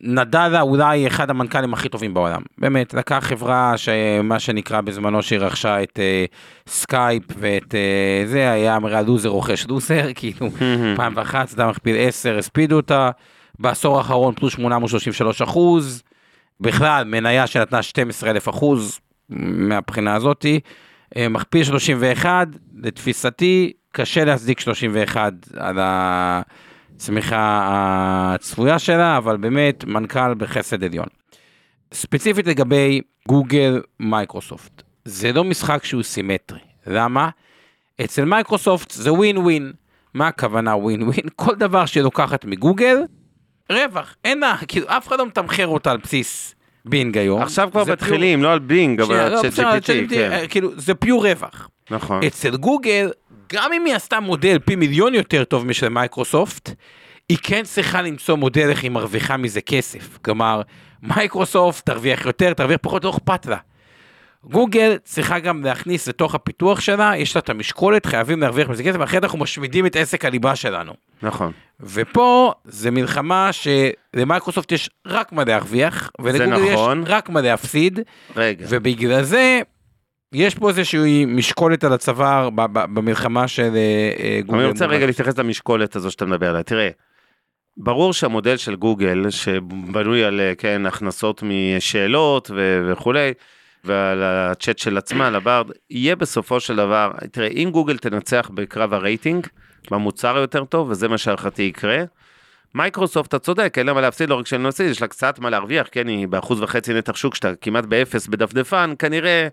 [0.00, 2.42] נדלה אולי אחד המנכ"לים הכי טובים בעולם.
[2.58, 6.24] באמת, לקח חברה שמה שנקרא בזמנו שהיא רכשה את אה,
[6.66, 10.48] סקייפ ואת אה, זה, היה אמרה לוזר רוכש לוזר, כאילו
[10.96, 13.10] פעם ואחת, זה מכפיל 10, הספידו אותה.
[13.58, 16.02] בעשור האחרון פלוס 833 אחוז.
[16.60, 20.60] בכלל, מניה שנתנה 12 אלף אחוז מהבחינה הזאתי.
[21.16, 27.68] אה, מכפיל 31, לתפיסתי, קשה להצדיק 31 על הצמיחה
[28.34, 31.06] הצפויה שלה, אבל באמת מנכ"ל בחסד עליון.
[31.94, 36.58] ספציפית לגבי גוגל מייקרוסופט, זה לא משחק שהוא סימטרי.
[36.86, 37.28] למה?
[38.04, 39.72] אצל מייקרוסופט זה ווין ווין.
[40.14, 41.28] מה הכוונה ווין ווין?
[41.36, 42.98] כל דבר שהיא לוקחת מגוגל,
[43.72, 44.16] רווח.
[44.24, 47.42] אין לה, כאילו אף אחד לא מתמחר אותה על בסיס בינג היום.
[47.42, 50.32] עכשיו כבר מתחילים, לא על בינג, אבל שנייה, על לא, צ'אט ChatGPT, כן.
[50.32, 51.68] אה, כאילו זה pure רווח.
[51.90, 52.22] נכון.
[52.24, 53.10] אצל גוגל,
[53.52, 56.70] גם אם היא עשתה מודל פי מיליון יותר טוב משל מייקרוסופט,
[57.28, 60.18] היא כן צריכה למצוא מודל איך היא מרוויחה מזה כסף.
[60.24, 60.62] כלומר,
[61.02, 63.56] מייקרוסופט תרוויח יותר, תרוויח פחות, לא אכפת לה.
[64.44, 69.02] גוגל צריכה גם להכניס לתוך הפיתוח שלה, יש לה את המשקולת, חייבים להרוויח מזה כסף,
[69.02, 70.92] אחרת אנחנו משמידים את עסק הליבה שלנו.
[71.22, 71.52] נכון.
[71.80, 77.02] ופה זה מלחמה שלמייקרוסופט יש רק מה להרוויח, ולגוגל נכון.
[77.02, 78.00] יש רק מה להפסיד,
[78.36, 78.66] רגע.
[78.68, 79.60] ובגלל זה
[80.32, 84.58] יש פה איזושהי משקולת על הצוואר במלחמה של אה, אה, גוגל.
[84.58, 86.62] אני רוצה רגע להתייחס למשקולת הזו שאתה מדבר עליה.
[86.62, 86.88] תראה,
[87.76, 92.50] ברור שהמודל של גוגל, שבנוי על, אה, כן, הכנסות משאלות
[92.90, 93.32] וכולי,
[93.84, 99.46] ועל הצ'אט של עצמה, לברד, יהיה בסופו של דבר, תראה, אם גוגל תנצח בקרב הרייטינג,
[99.90, 102.04] במוצר היותר טוב, וזה מה שהערכתי יקרה,
[102.74, 105.38] מייקרוסופט, אתה צודק, אין לה מה להפסיד, לא רק שאין לה להפסיד, יש לה קצת
[105.38, 109.48] מה להרוויח, כן, היא באחוז וחצי נתח שוק, שאתה כמעט באפס בדפדפן, כנראה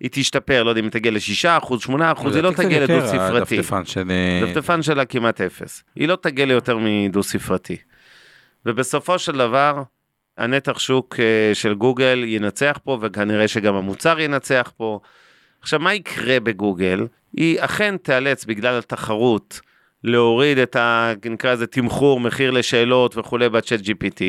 [0.00, 3.06] היא תשתפר, לא יודע אם היא תגיע לשישה אחוז, שמונה אחוז, היא לא תגיע לדו
[3.06, 3.58] ספרתי.
[3.58, 4.10] הדפדפן של...
[4.10, 5.84] אה, דפדפן שלה כמעט אפס.
[5.96, 7.76] היא לא תגיע ליותר מדו ספרתי.
[8.66, 9.82] ובסופו של דבר,
[10.38, 15.00] הנתח שוק אה, של גוגל ינצח פה, וכנראה שגם המוצר ינצח פה.
[15.60, 17.06] עכשיו, מה יקרה בגוגל?
[17.36, 19.60] היא אכן תיאלץ בגלל התחרות
[20.04, 21.12] להוריד את ה...
[21.30, 24.22] נקרא לזה תמחור, מחיר לשאלות וכולי בצ'אט GPT,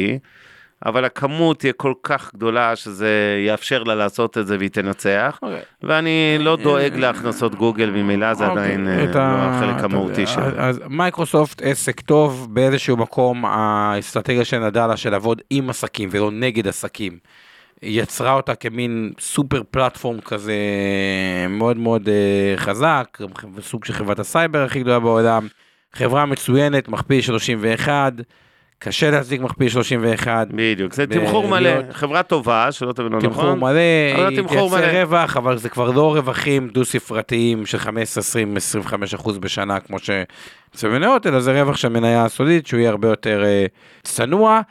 [0.85, 3.09] אבל הכמות תהיה כל כך גדולה שזה
[3.47, 5.61] יאפשר לה לעשות את זה והיא תנצח, אוקיי.
[5.83, 10.45] ואני לא דואג להכנסות גוגל, ממילא זה אוקיי, עדיין אה, לא ה- החלק המהותי שלה.
[10.57, 16.67] אז מייקרוסופט עסק טוב באיזשהו מקום האסטרטגיה של נדלה של לעבוד עם עסקים ולא נגד
[16.67, 17.17] עסקים.
[17.81, 20.55] יצרה אותה כמין super platform כזה
[21.49, 23.17] מאוד מאוד אה, חזק,
[23.61, 25.47] סוג של חברת הסייבר הכי גדולה בעולם.
[25.93, 28.13] חברה מצוינת, מכפיל 31,
[28.85, 30.47] קשה להצדיק מכפיל 31.
[30.51, 33.59] בדיוק, זה תמחור מלא, חברה טובה, שלא תבין לא תמחור נכון.
[33.59, 33.69] מלא,
[34.15, 35.01] אבל היא תייצר מלא.
[35.01, 40.89] רווח, אבל זה כבר לא רווחים דו-ספרתיים של 15, 20, 25 אחוז בשנה, כמו שזה
[40.89, 43.65] מניות, אלא זה רווח של מניה סודית, שהוא יהיה הרבה יותר אה,
[44.03, 44.61] צנוע.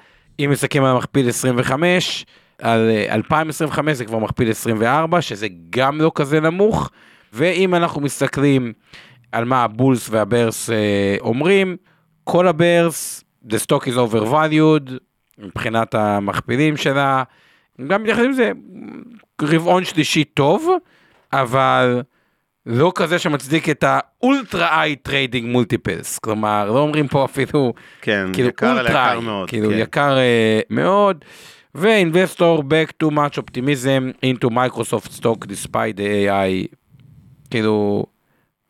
[0.41, 2.27] אם מסתכלים על מכפיל 25,
[2.63, 6.91] על אה, 2025 זה כבר מכפיל 24, שזה גם לא כזה נמוך.
[7.33, 8.73] ואם אנחנו מסתכלים
[9.33, 11.77] על מה ה bulls וה bears אה, אומרים,
[12.25, 14.91] כל ה bears, the stock is overvalued,
[15.39, 17.23] מבחינת המכפילים שלה,
[17.87, 18.53] גם מתייחסים לזה,
[19.43, 20.69] רבעון שלישי טוב,
[21.33, 22.03] אבל
[22.67, 28.27] לא כזה שמצדיק את ה ultra high trading multiples, כלומר לא אומרים פה אפילו כן,
[28.33, 29.49] כאילו יקר ultra high, מאוד.
[29.49, 29.79] כאילו כן.
[29.79, 31.25] יקר אה, מאוד.
[31.75, 36.77] ו- investors bake too much optimism into Microsoft stock despite the AI,
[37.51, 38.07] כאילו,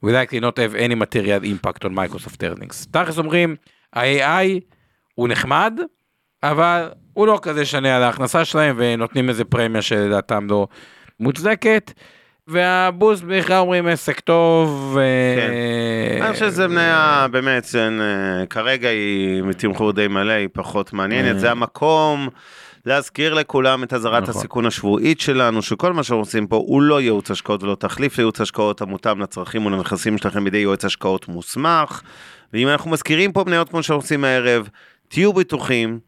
[0.04, 2.86] we likely not have any material impact on Microsoft earnings.
[2.90, 3.56] תכלס אומרים,
[3.94, 4.60] ה-AI
[5.14, 5.80] הוא נחמד,
[6.42, 10.66] אבל הוא לא כזה שונה על ההכנסה שלהם ונותנים איזה פרמיה שלדעתם לא
[11.20, 11.92] מוצדקת.
[12.48, 14.98] והבוס בכלל אומרים עסק טוב.
[14.98, 21.34] אה, אני חושב שזה מניה באמת, אה, כרגע היא מתמחור די מלא, היא פחות מעניינת,
[21.34, 21.38] אה.
[21.38, 22.28] זה המקום
[22.86, 24.34] להזכיר לכולם את אזהרת נכון.
[24.34, 28.40] הסיכון השבועית שלנו, שכל מה שאנחנו עושים פה הוא לא ייעוץ השקעות ולא תחליף לייעוץ
[28.40, 32.02] השקעות המותאם לצרכים ולנכסים שלכם בידי יועץ השקעות מוסמך.
[32.54, 34.68] ואם אנחנו מזכירים פה מניות כמו שאנחנו עושים הערב,
[35.08, 35.98] תהיו בטוחים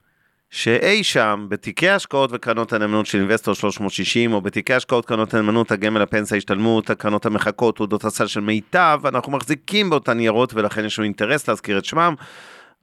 [0.51, 6.03] שאי שם, בתיקי השקעות וקרנות הנאמנות של אינבסטור 360, או בתיקי השקעות קרנות הנאמנות, הגמל,
[6.03, 11.05] הפנסיה, השתלמות, הקרנות המחקות, תעודות הסל של מיטב, אנחנו מחזיקים באותן ניירות, ולכן יש לנו
[11.05, 12.15] אינטרס להזכיר את שמם.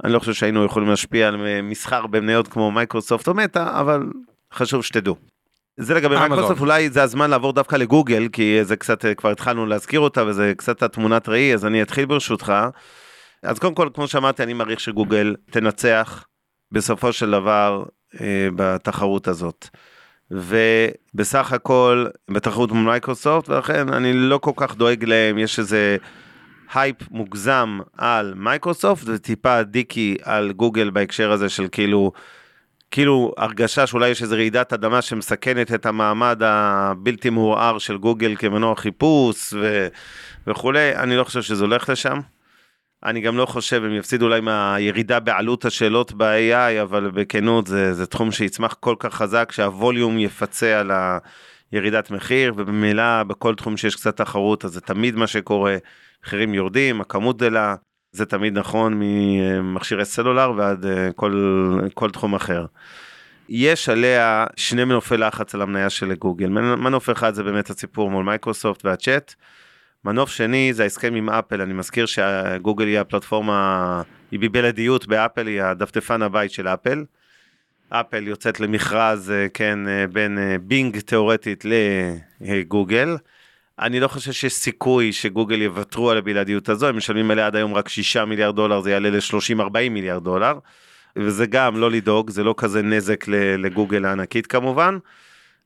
[0.03, 4.03] אני לא חושב שהיינו יכולים להשפיע על מסחר במניות כמו מייקרוסופט או מטא, אבל
[4.53, 5.15] חשוב שתדעו.
[5.77, 6.15] זה לגבי.
[6.15, 10.53] מייקרוסופט, אולי זה הזמן לעבור דווקא לגוגל, כי זה קצת, כבר התחלנו להזכיר אותה, וזה
[10.57, 12.53] קצת התמונת ראי, אז אני אתחיל ברשותך.
[13.43, 16.25] אז קודם כל, כמו שאמרתי, אני מעריך שגוגל תנצח
[16.71, 17.83] בסופו של דבר
[18.21, 19.67] אה, בתחרות הזאת.
[20.31, 25.97] ובסך הכל בתחרות מול מייקרוסופט, ולכן אני לא כל כך דואג להם, יש איזה
[26.73, 32.11] הייפ מוגזם על מייקרוסופט וטיפה דיקי על גוגל בהקשר הזה של כאילו,
[32.91, 38.75] כאילו הרגשה שאולי יש איזה רעידת אדמה שמסכנת את המעמד הבלתי מעורער של גוגל כמנוע
[38.75, 39.87] חיפוש ו...
[40.47, 42.19] וכולי, אני לא חושב שזה הולך לשם.
[43.05, 48.05] אני גם לא חושב, הם יפסידו אולי מהירידה בעלות השאלות ב-AI, אבל בכנות זה, זה
[48.05, 50.91] תחום שיצמח כל כך חזק שהווליום יפצה על
[51.71, 55.77] הירידת מחיר, ובמילא בכל תחום שיש קצת תחרות, אז זה תמיד מה שקורה,
[56.25, 57.75] מחירים יורדים, הכמות גדלה,
[58.11, 62.65] זה תמיד נכון ממכשירי סלולר ועד אה, כל, כל תחום אחר.
[63.49, 68.25] יש עליה שני מנופי לחץ על המניה של גוגל, מנוף אחד זה באמת הסיפור מול
[68.25, 69.35] מייקרוסופט והצ'אט,
[70.05, 75.61] מנוף שני זה ההסכם עם אפל, אני מזכיר שגוגל היא הפלטפורמה, היא בבלעדיות באפל, היא
[75.61, 77.03] הדפדפן הבית של אפל.
[77.89, 81.65] אפל יוצאת למכרז, אה, כן, אה, בין אה, בינג תאורטית
[82.41, 83.17] לגוגל.
[83.79, 87.73] אני לא חושב שיש סיכוי שגוגל יוותרו על הבלעדיות הזו, הם משלמים עליה עד היום
[87.73, 90.59] רק 6 מיליארד דולר, זה יעלה ל-30-40 מיליארד דולר.
[91.15, 93.25] וזה גם לא לדאוג, זה לא כזה נזק
[93.57, 94.97] לגוגל הענקית כמובן.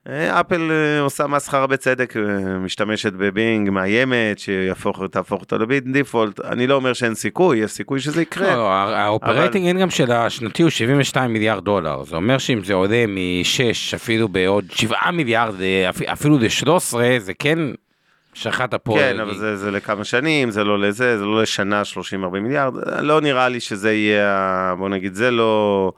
[0.10, 2.22] אפל אה, עושה מסחרה בצדק, אה,
[2.60, 8.00] משתמשת בבינג, מאיימת, שיהפוך, תהפוך אותו לביט דיפולט, אני לא אומר שאין סיכוי, יש סיכוי
[8.00, 8.56] שזה יקרה.
[8.56, 13.06] לא, האופרייטינג אין גם של השנתי הוא 72 מיליארד דולר, זה אומר שאם זה עולה
[13.08, 17.60] מ-6 אפילו בעוד 7 מיליארד, אה, אפילו ל-13, זה כן
[18.34, 19.14] שחט הפועל.
[19.14, 23.22] כן, אבל זה, זה לכמה שנים, זה לא לזה, זה לא לשנה 30-40 מיליארד, לא
[23.22, 25.92] נראה לי שזה יהיה, בוא נגיד, זה לא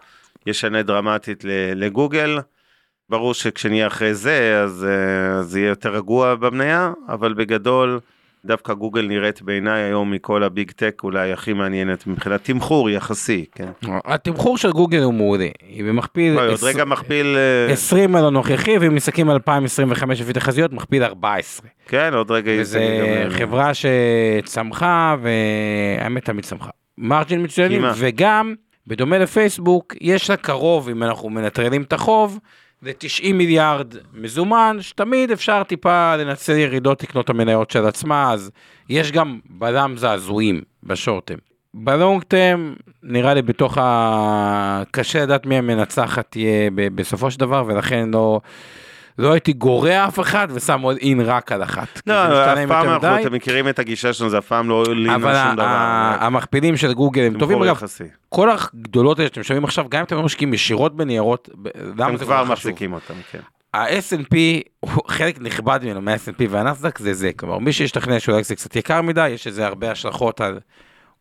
[0.46, 1.44] ישנה דרמטית
[1.76, 2.40] לגוגל.
[3.10, 8.00] ברור שכשנהיה אחרי זה, אז אה, זה יהיה יותר רגוע במניה, אבל בגדול,
[8.46, 13.70] דווקא גוגל נראית בעיניי היום מכל הביג טק אולי הכי מעניינת מבחינת תמחור יחסי, כן.
[14.06, 16.34] התמחור של גוגל הוא מעולה, היא במכפיל...
[16.34, 17.38] לא, עוד רגע מכפיל...
[17.72, 21.70] 20 אה, על הנוכחי, ואם מסתכלים על 2025 לפי תחזיות, מכפיל 14.
[21.88, 22.52] כן, עוד רגע...
[22.60, 26.70] וזה אה, חברה שצמחה, והאמת תמיד צמחה.
[26.98, 28.56] מרג'ין מצוינים, וגם,
[28.88, 32.40] בדומה לפייסבוק, יש לה קרוב, אם אנחנו מנטרלים את החוב,
[32.82, 38.52] זה 90 מיליארד מזומן, שתמיד אפשר טיפה לנצל ירידות לקנות את המניות של עצמה, אז
[38.90, 41.36] יש גם בלם זעזועים בשורטם.
[41.74, 44.84] בלונג טרם, נראה לי בתוך ה...
[44.92, 48.42] קשה לדעת מי המנצחת תהיה בסופו של דבר, ולכן לא...
[49.20, 52.02] לא הייתי גורע אף אחד ושם עוד אין רק על אחת.
[52.08, 52.14] לא,
[52.54, 55.42] אף פעם אנחנו, אתם מכירים את הגישה שלנו, זה אף פעם לא לינה שום דבר.
[55.54, 57.82] אבל המכפילים של גוגל הם טובים, אגב,
[58.30, 61.50] כל הגדולות האלה שאתם שומעים עכשיו, גם אם אתם לא משקיעים ישירות בניירות,
[62.00, 63.40] הם כבר מחזיקים אותם, כן.
[63.74, 64.36] ה-S&P,
[65.08, 69.30] חלק נכבד ממנו מה-S&P והנסדק זה זה, כלומר מי שישתכנע שאולי זה קצת יקר מדי,
[69.30, 70.60] יש לזה הרבה השלכות על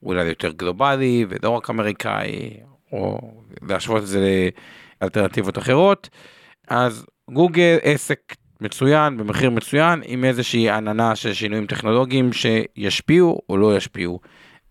[0.02, 2.50] אולי יותר גלובלי ולא רק אמריקאי,
[2.92, 3.18] או
[3.68, 4.48] להשוות את זה
[5.02, 6.08] לאלטרנטיבות אחרות,
[6.68, 13.76] אז גוגל עסק מצוין במחיר מצוין עם איזושהי עננה של שינויים טכנולוגיים שישפיעו או לא
[13.76, 14.20] ישפיעו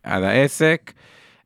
[0.04, 0.92] על העסק.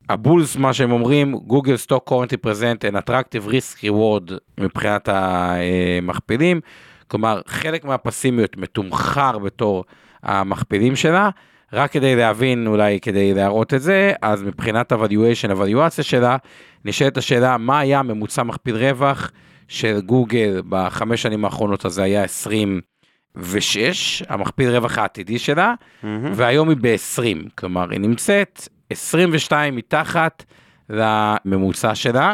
[0.10, 6.62] הבולס מה שהם אומרים גוגל סטוק קורנטי פרזנט אין אטרקטיב ריסק ריוורד מבחינת המכפילים
[7.08, 9.84] כלומר חלק מהפסימיות מתומחר בתור
[10.24, 11.30] המכפילים שלה
[11.74, 16.38] רק כדי להבין אולי כדי להראות את זה אז מבחינת הוואליואציה שלה
[16.86, 19.32] נשאלת השאלה מה היה ממוצע מכפיל רווח
[19.71, 26.05] של גוגל בחמש שנים האחרונות הזה היה 26, המכפיל רווח העתידי שלה, mm-hmm.
[26.36, 30.43] והיום היא ב-20, כלומר היא נמצאת 22 מתחת
[30.89, 32.34] לממוצע שלה,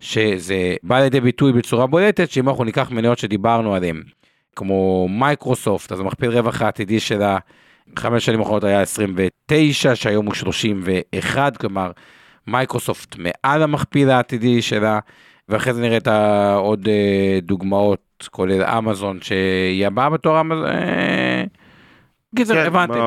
[0.00, 4.02] שזה בא לידי ביטוי בצורה בולטת, שאם אנחנו ניקח מניות שדיברנו עליהן,
[4.56, 7.38] כמו מייקרוסופט, אז המכפיל רווח העתידי שלה,
[7.98, 11.90] חמש שנים האחרונות היה 29, שהיום הוא 31, כלומר
[12.46, 14.98] מייקרוסופט מעל המכפיל העתידי שלה.
[15.48, 16.08] ואחרי זה נראית
[16.56, 20.66] עוד אה, דוגמאות, כולל אמזון, שהיא הבאה בתור אמזון.
[20.66, 21.44] אה,
[22.36, 22.98] קיצר, כן, הבנתם.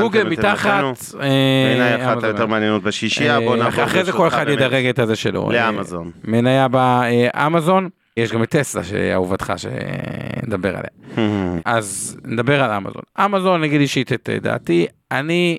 [0.00, 0.84] גוגל מתחת.
[1.18, 3.84] בעיניי אה, אחת היותר מעניינות בשישייה, בוא נעבור.
[3.84, 5.50] אחרי זה כל אחד ידרג את הזה שלו.
[5.50, 6.10] לאמזון.
[6.24, 7.88] מניה באמזון.
[8.16, 11.26] יש גם את טסלה שאהובתך שנדבר עליה.
[11.64, 13.02] אז נדבר על אמזון.
[13.24, 15.58] אמזון נגיד אישית את דעתי, אני,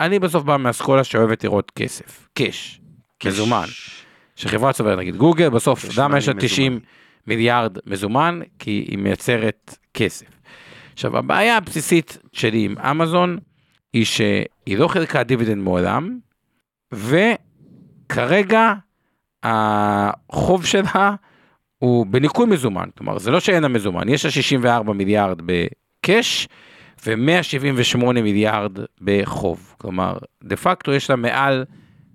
[0.00, 2.80] אני בסוף בא מהאסכולה שאוהבת לראות כסף, קאש,
[3.24, 3.66] מזומן.
[4.36, 6.80] שחברה צוברת, נגיד גוגל, בסוף, למה יש לה 90
[7.26, 8.40] מיליארד מזומן?
[8.58, 10.26] כי היא מייצרת כסף.
[10.92, 13.38] עכשיו, הבעיה הבסיסית שלי עם אמזון,
[13.92, 16.18] היא שהיא לא חלקה דיבידנד מעולם,
[16.92, 18.72] וכרגע
[19.42, 21.14] החוב שלה
[21.78, 26.48] הוא בניכוי מזומן, כלומר זה לא שאין לה מזומן, יש לה 64 מיליארד בקאש,
[27.06, 29.74] ו-178 מיליארד בחוב.
[29.78, 31.64] כלומר, דה פקטו יש לה מעל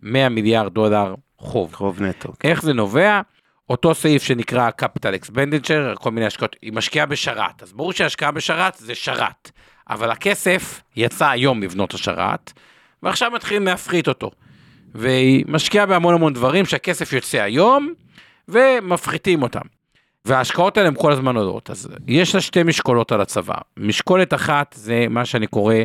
[0.01, 1.73] 100 מיליארד דולר חוב.
[1.73, 2.33] חוב נטו.
[2.43, 3.21] איך זה נובע?
[3.69, 8.75] אותו סעיף שנקרא capital expenditure, כל מיני השקעות, היא משקיעה בשרת, אז ברור שהשקעה בשרת
[8.75, 9.51] זה שרת,
[9.89, 12.53] אבל הכסף יצא היום לבנות השרת,
[13.03, 14.31] ועכשיו מתחילים להפחית אותו.
[14.95, 17.93] והיא משקיעה בהמון המון דברים שהכסף יוצא היום,
[18.47, 19.61] ומפחיתים אותם.
[20.25, 23.55] וההשקעות האלה הן כל הזמן עולות, אז יש לה שתי משקולות על הצבא.
[23.77, 25.75] משקולת אחת זה מה שאני קורא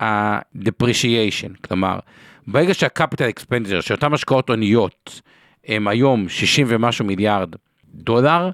[0.00, 1.98] ה-depreciation, כלומר,
[2.46, 5.20] ברגע שה-capital expenditure, שאותן השקעות הוניות,
[5.64, 7.54] הם היום 60 ומשהו מיליארד
[7.94, 8.50] דולר,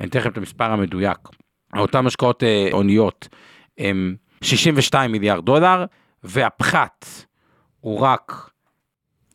[0.00, 1.18] אני אתן לכם את המספר המדויק,
[1.76, 3.28] אותן השקעות אה, הוניות
[3.78, 5.84] הם 62 מיליארד דולר,
[6.24, 7.06] והפחת
[7.80, 8.50] הוא רק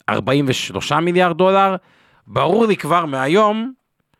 [0.10, 1.76] 43 מיליארד דולר,
[2.28, 3.74] ברור לי כבר מהיום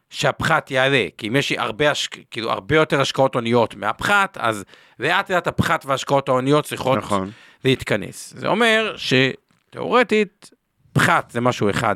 [0.10, 2.18] שהפחת יעלה, כי אם יש לי הרבה, השק...
[2.32, 4.64] כאילו, הרבה יותר השקעות הוניות מהפחת, אז
[5.00, 7.32] לאט לאט הפחת וההשקעות ההוניות צריכות נכון.
[7.66, 8.34] להתכנס.
[8.38, 10.50] זה אומר שתאורטית,
[10.94, 11.96] פחת זה משהו אחד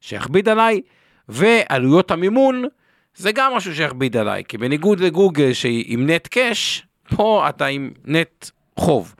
[0.00, 0.80] שיכביד עליי,
[1.28, 2.64] ועלויות המימון
[3.14, 7.90] זה גם משהו שיכביד עליי, כי בניגוד לגוגל שהיא עם נט קאש, פה אתה עם
[8.04, 9.14] נט חוב.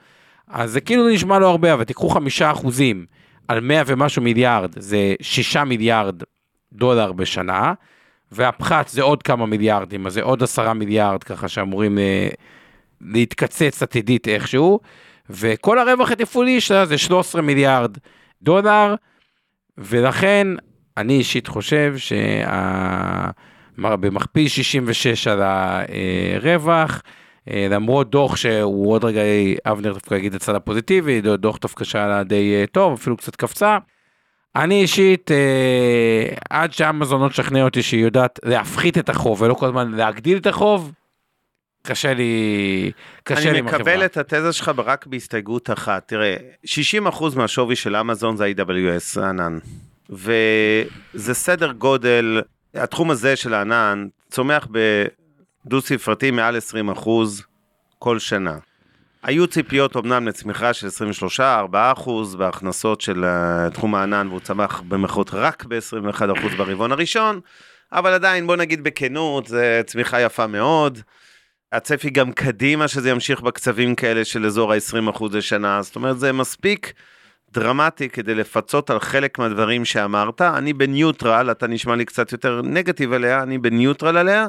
[0.49, 3.07] אז זה כאילו נשמע לא הרבה, אבל תיקחו חמישה אחוזים
[3.49, 6.23] על 100 ומשהו מיליארד, זה שישה מיליארד
[6.73, 7.73] דולר בשנה,
[8.33, 12.29] והפחת זה עוד כמה מיליארדים, אז זה עוד עשרה מיליארד ככה שאמורים אה,
[13.01, 14.81] להתקצץ עתידית איכשהו,
[15.31, 17.97] וכל הרווח התפעולי שלה זה 13 מיליארד
[18.43, 18.95] דולר,
[19.79, 20.47] ולכן
[20.97, 21.95] אני אישית חושב
[23.77, 27.03] שבמכפיל 66 על הרווח,
[27.51, 29.21] אה, למרות דוח שהוא עוד רגע,
[29.65, 33.79] אבנר דווקא יגיד את הצד הפוזיטיבי, דוח דווקא שהיה די אה, טוב, אפילו קצת קפצה.
[34.57, 39.67] אני אישית, אה, עד שאמזון לא תשכנע אותי שהיא יודעת להפחית את החוב ולא כל
[39.67, 40.93] הזמן להגדיל את החוב,
[41.83, 42.93] קשה לי,
[43.23, 43.81] קשה לי אני עם החברה.
[43.81, 46.09] מקבל את התזה שלך רק בהסתייגות אחת.
[46.09, 49.59] תראה, 60% מהשווי של אמזון זה AWS, הענן.
[50.11, 52.43] וזה סדר גודל,
[52.75, 56.57] התחום הזה של הענן צומח בדו ספרתי מעל
[57.03, 57.09] 20%
[57.99, 58.59] כל שנה.
[59.27, 60.87] היו ציפיות אמנם לצמיחה של
[61.39, 67.41] 23-4% בהכנסות של אה, תחום הענן, והוא צמח במחות רק ב-21% ברבעון הראשון,
[67.93, 70.99] אבל עדיין, בוא נגיד בכנות, זו צמיחה יפה מאוד.
[71.73, 76.93] הצפי גם קדימה שזה ימשיך בקצבים כאלה של אזור ה-20% לשנה, זאת אומרת זה מספיק
[77.53, 80.43] דרמטי כדי לפצות על חלק מהדברים שאמרת.
[80.43, 84.47] אני בניוטרל, אתה נשמע לי קצת יותר נגטיב עליה, אני בניוטרל עליה.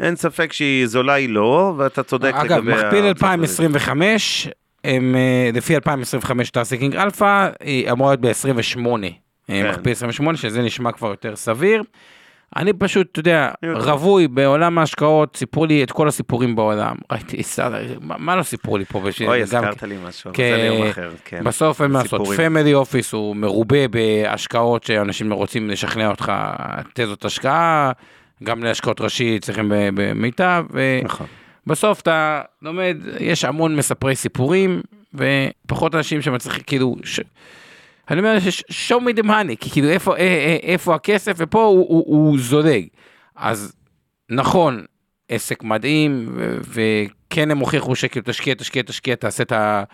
[0.00, 2.72] אין ספק שהיא זולה היא לא, ואתה צודק אגב, לגבי...
[2.72, 4.48] מכפיל ה- 2025,
[4.84, 9.06] הם, אה, לפי 2025 Seeking Alpha, היא אמורה להיות ב-28.
[9.46, 9.70] כן.
[9.70, 11.82] מכפיל 28, שזה נשמע כבר יותר סביר.
[12.56, 13.50] אני פשוט, אתה יודע.
[13.74, 16.96] רווי בעולם ההשקעות, סיפרו לי את כל הסיפורים בעולם.
[17.12, 17.42] ראיתי,
[18.00, 19.02] מה לא סיפרו לי פה?
[19.26, 21.44] אוי, הזכרת לי משהו, אבל זה ליום אחר, כן.
[21.44, 22.20] בסוף אין מה לעשות.
[22.36, 26.32] family office הוא מרובה בהשקעות שאנשים רוצים לשכנע אותך,
[26.94, 27.92] תזות השקעה,
[28.44, 30.66] גם להשקעות ראשי צריכים במיטב,
[31.04, 31.26] נכון.
[31.66, 34.82] ובסוף אתה לומד, יש המון מספרי סיפורים,
[35.14, 37.20] ופחות אנשים שמצליחים, כאילו, ש...
[38.10, 41.64] אני אומר, ש- show me the money, כי כאילו איפה, אה, אה, איפה הכסף, ופה
[41.64, 42.86] הוא, הוא, הוא זולג.
[43.36, 43.72] אז
[44.30, 44.84] נכון,
[45.28, 49.84] עסק מדהים, וכן הם הוכיחו שכאילו תשקיע, תשקיע, תשקיע, תעשה את ה...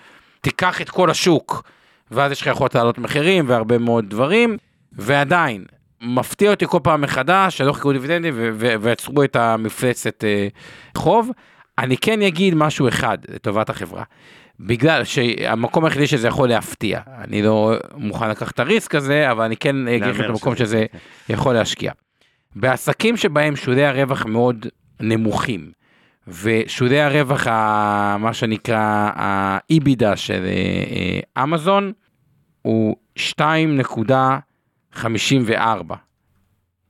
[0.40, 1.62] תיקח את כל השוק,
[2.10, 4.56] ואז יש לך יכולת להעלות מחירים והרבה מאוד דברים,
[4.92, 5.64] ועדיין,
[6.02, 8.34] מפתיע אותי כל פעם מחדש שלא חיכו דיבידנדים
[8.80, 10.48] ויצרו את המפלצת אה,
[10.96, 11.30] חוב.
[11.78, 14.02] אני כן אגיד משהו אחד לטובת החברה.
[14.60, 19.56] בגלל שהמקום היחידי שזה יכול להפתיע, אני לא מוכן לקחת את הריסק הזה, אבל אני
[19.56, 20.86] כן אגיד את המקום שזה- שזה
[21.28, 21.92] יכול להשקיע.
[22.56, 24.66] בעסקים שבהם שולי הרווח מאוד
[25.00, 25.72] נמוכים,
[26.28, 28.78] ושולי הרווח, ה, מה שנקרא
[29.14, 30.50] ה-EBITDA של אה,
[31.36, 31.92] אה, אמזון,
[32.62, 32.96] הוא
[34.94, 35.94] 2.54,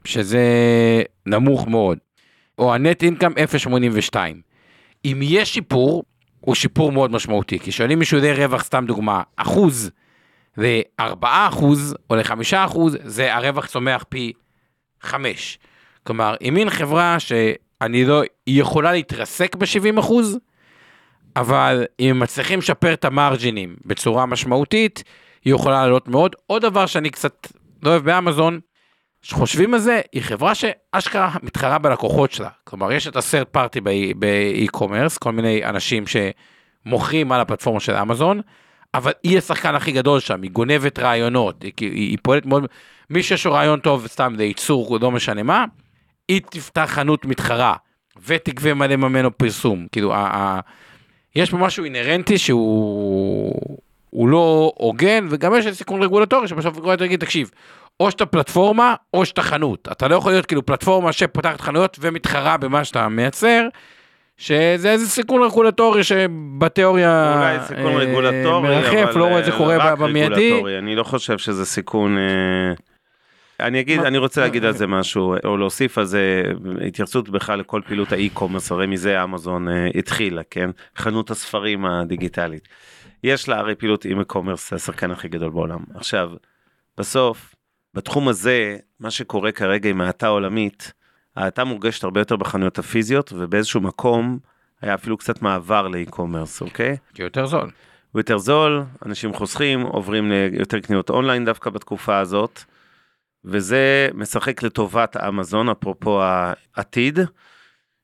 [0.04, 0.42] שזה
[1.26, 1.98] נמוך מאוד,
[2.58, 3.32] או הנט אינקאם
[4.12, 4.16] 0.82.
[5.04, 6.04] אם יש שיפור,
[6.40, 9.90] הוא שיפור מאוד משמעותי, כי שואלים משולי רווח, סתם דוגמה, אחוז
[10.56, 14.32] ל-4 אחוז או ל-5 אחוז, זה הרווח צומח פי
[15.00, 15.58] 5.
[16.04, 20.38] כלומר, אם מין חברה שאני לא, היא יכולה להתרסק ב-70 אחוז,
[21.36, 25.04] אבל אם מצליחים לשפר את המרג'ינים בצורה משמעותית,
[25.44, 26.36] היא יכולה לעלות מאוד.
[26.46, 27.46] עוד דבר שאני קצת
[27.82, 28.60] לא אוהב באמזון,
[29.22, 32.48] שחושבים על זה, היא חברה שאשכרה מתחרה בלקוחות שלה.
[32.64, 33.80] כלומר, יש את הסרט פארטי
[34.16, 38.40] באי-קומרס, כל מיני אנשים שמוכרים על הפלטפורמה של אמזון,
[38.94, 42.66] אבל היא השחקן הכי גדול שם, היא גונבת רעיונות, היא, היא, היא פועלת מאוד,
[43.10, 45.64] מי שיש לו רעיון טוב סתם לייצור, לא משנה מה,
[46.28, 47.74] היא תפתח חנות מתחרה
[48.26, 49.86] ותגבה מלא ממנו פרסום.
[49.92, 50.60] כאילו, ה, ה,
[51.34, 53.78] יש פה משהו אינהרנטי שהוא
[54.14, 57.50] הוא לא הוגן, וגם יש סיכון רגולטורי שבסוף רגולטור יגיד, תקשיב,
[58.00, 59.88] או שאתה פלטפורמה או שאתה חנות.
[59.92, 63.68] אתה לא יכול להיות כאילו פלטפורמה שפותחת חנויות ומתחרה במה שאתה מייצר.
[64.36, 69.56] שזה איזה סיכון רגולטורי שבתיאוריה אולי סיכון אה, רגולטורי, מרחף, לא רואה את זה אה,
[69.58, 70.62] קורה במיידי.
[70.78, 72.18] אני לא חושב שזה סיכון...
[72.18, 72.72] אה,
[73.60, 74.00] אני אגיד?
[74.00, 76.42] אני רוצה להגיד על זה משהו, או להוסיף על זה
[76.86, 80.70] התייחסות בכלל לכל פעילות ה e-commerce, הרי מזה אמזון אה, התחילה, כן?
[80.96, 82.68] חנות הספרים הדיגיטלית.
[83.24, 85.80] יש לה הרי פעילות e-commerce, זה השחקן הכי גדול בעולם.
[85.94, 86.30] עכשיו,
[86.98, 87.54] בסוף,
[87.94, 90.92] בתחום הזה, מה שקורה כרגע עם האטה עולמית,
[91.36, 94.38] ההאטה מורגשת הרבה יותר בחנויות הפיזיות, ובאיזשהו מקום
[94.80, 96.96] היה אפילו קצת מעבר ל e-commerce, אוקיי?
[97.14, 97.70] כי יותר זול.
[98.12, 102.62] הוא יותר זול, אנשים חוסכים, עוברים ליותר קניות אונליין דווקא בתקופה הזאת,
[103.44, 107.18] וזה משחק לטובת אמזון, אפרופו העתיד.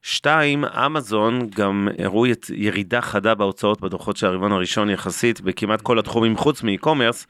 [0.03, 6.37] שתיים, אמזון גם הראו ירידה חדה בהוצאות בדוחות של הרבעון הראשון יחסית בכמעט כל התחומים
[6.37, 7.27] חוץ מאי-קומרס,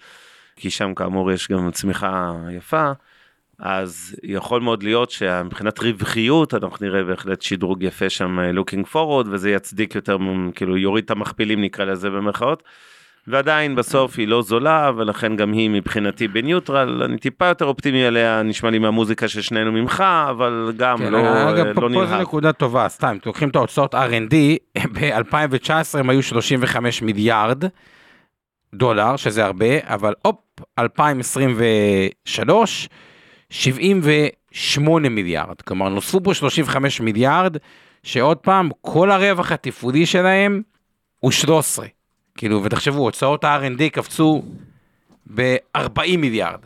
[0.57, 2.93] כי שם כאמור יש גם צמיחה יפה,
[3.59, 9.29] אז יכול מאוד להיות שמבחינת רווחיות אנחנו נראה בהחלט שדרוג יפה שם אה, looking forward
[9.31, 10.17] וזה יצדיק יותר
[10.55, 12.63] כאילו יוריד את המכפילים נקרא לזה במרכאות.
[13.31, 18.43] ועדיין בסוף היא לא זולה ולכן גם היא מבחינתי בניוטרל אני טיפה יותר אופטימי עליה
[18.43, 22.07] נשמע לי מהמוזיקה של שנינו ממך אבל גם כן, לא, אגב, אה, פה, לא פה
[22.07, 22.21] זו.
[22.21, 24.35] נקודה טובה, סתם, לוקחים את ההוצאות R&D,
[24.95, 27.65] ב-2019 הם היו 35 מיליארד
[28.75, 30.37] דולר, שזה הרבה, אבל הופ,
[30.79, 32.89] 2023,
[33.51, 35.63] 78 מיליארד.
[35.63, 37.57] כלומר, נוספו פה 35 מיליארד,
[38.03, 40.63] שעוד פעם, כל הרווח התפעולי שלהם
[41.19, 41.87] הוא 13.
[42.39, 44.43] כאילו, ותחשבו, הוצאות ה-R&D קפצו
[45.35, 46.59] ב-40 מיליארד.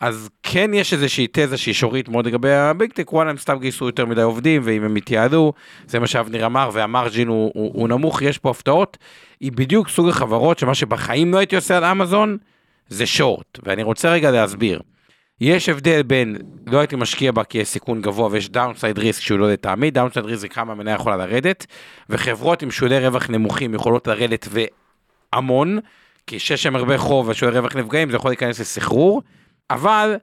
[0.00, 3.58] אז כן יש איזושהי תזה שהיא שורית מאוד לגבי ה Big Tech, וואלה הם סתם
[3.58, 5.52] גייסו יותר מדי עובדים, ואם הם יתייעלו,
[5.86, 8.98] זה מה שאבניר אמר, וה margin הוא, הוא, הוא נמוך, יש פה הפתעות.
[9.40, 12.36] היא בדיוק סוג החברות שמה שבחיים לא הייתי עושה על אמזון,
[12.88, 13.58] זה short.
[13.62, 14.80] ואני רוצה רגע להסביר.
[15.40, 19.38] יש הבדל בין לא הייתי משקיע בה כי יש סיכון גבוה ויש downside risk שהוא
[19.38, 21.66] לא לטעמי, downside risk זה כמה המניה יכולה לרדת,
[22.10, 24.48] וחברות עם שולי רווח נמוכים יכולות לרדת
[25.34, 25.78] והמון,
[26.26, 29.22] כי שיש שם הרבה חוב ושולי רווח נפגעים זה יכול להיכנס לסחרור,
[29.70, 30.16] אבל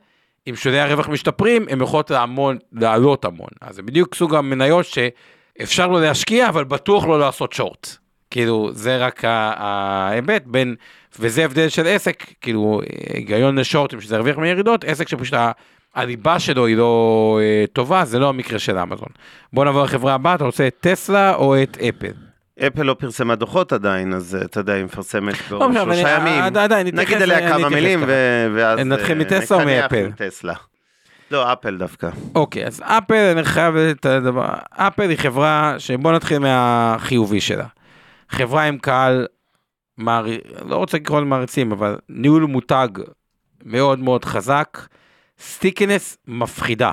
[0.49, 3.49] אם שולי הרווח משתפרים הם יכולות להמון, לעלות המון.
[3.61, 7.95] אז זה בדיוק סוג המניות שאפשר לא להשקיע אבל בטוח לא לעשות שורט.
[8.31, 10.75] כאילו זה רק ההיבט בין,
[11.19, 12.81] וזה הבדל של עסק, כאילו
[13.13, 15.33] היגיון לשורטים שזה ירוויח מירידות, עסק שפשוט
[15.95, 19.09] הליבה שלו היא לא אה, טובה, זה לא המקרה של אמזון.
[19.53, 22.11] בוא נעבור לחברה הבאה, אתה רוצה את טסלה או את אפל?
[22.59, 26.17] אפל לא פרסמה דוחות עדיין אז אה, אתה יודע היא מפרסמת לא בעוד אבל שלושה
[26.19, 26.43] ימים
[26.93, 28.03] נגיד עליה כמה מילים
[28.55, 30.11] ואז נתחיל אה, מטסלה או מאפל?
[30.11, 30.53] טסלה.
[31.31, 32.09] לא אפל דווקא.
[32.35, 37.65] אוקיי, אז אפל, אני חייב את הדבר, אפל היא חברה שבוא נתחיל מהחיובי שלה.
[38.29, 39.27] חברה עם קהל,
[39.97, 40.25] מער...
[40.65, 42.87] לא רוצה לקרוא לזה מעריצים, אבל ניהול מותג
[43.63, 44.87] מאוד מאוד חזק,
[45.39, 46.91] stickiness מפחידה.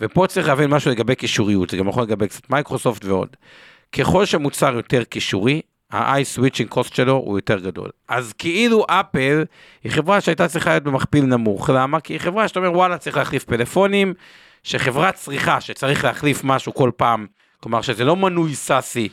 [0.00, 3.36] ופה צריך להבין משהו לגבי קישוריות, זה גם יכול לגבי קצת מייקרוסופט ועוד.
[3.92, 5.60] ככל שמוצר יותר קישורי,
[5.92, 7.90] ה-switching cost שלו הוא יותר גדול.
[8.08, 9.44] אז כאילו אפל
[9.84, 11.70] היא חברה שהייתה צריכה להיות במכפיל נמוך.
[11.70, 12.00] למה?
[12.00, 14.14] כי היא חברה שאתה אומר וואלה צריך להחליף פלאפונים,
[14.62, 17.26] שחברת צריכה שצריך להחליף משהו כל פעם,
[17.60, 19.08] כלומר שזה לא מנוי סאסי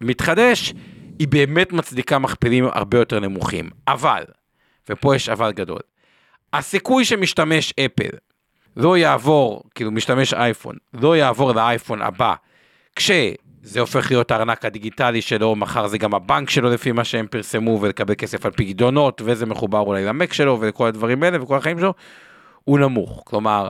[0.00, 0.74] מתחדש,
[1.18, 3.70] היא באמת מצדיקה מכפילים הרבה יותר נמוכים.
[3.88, 4.24] אבל,
[4.88, 5.80] ופה יש אבל גדול,
[6.52, 8.16] הסיכוי שמשתמש אפל
[8.76, 12.34] לא יעבור, כאילו משתמש אייפון, לא יעבור לאייפון הבא,
[13.64, 17.78] כשזה הופך להיות הארנק הדיגיטלי שלו, מחר זה גם הבנק שלו לפי מה שהם פרסמו,
[17.80, 21.94] ולקבל כסף על פקדונות, וזה מחובר אולי למק שלו, ולכל הדברים האלה, וכל החיים שלו,
[22.64, 23.22] הוא נמוך.
[23.26, 23.68] כלומר,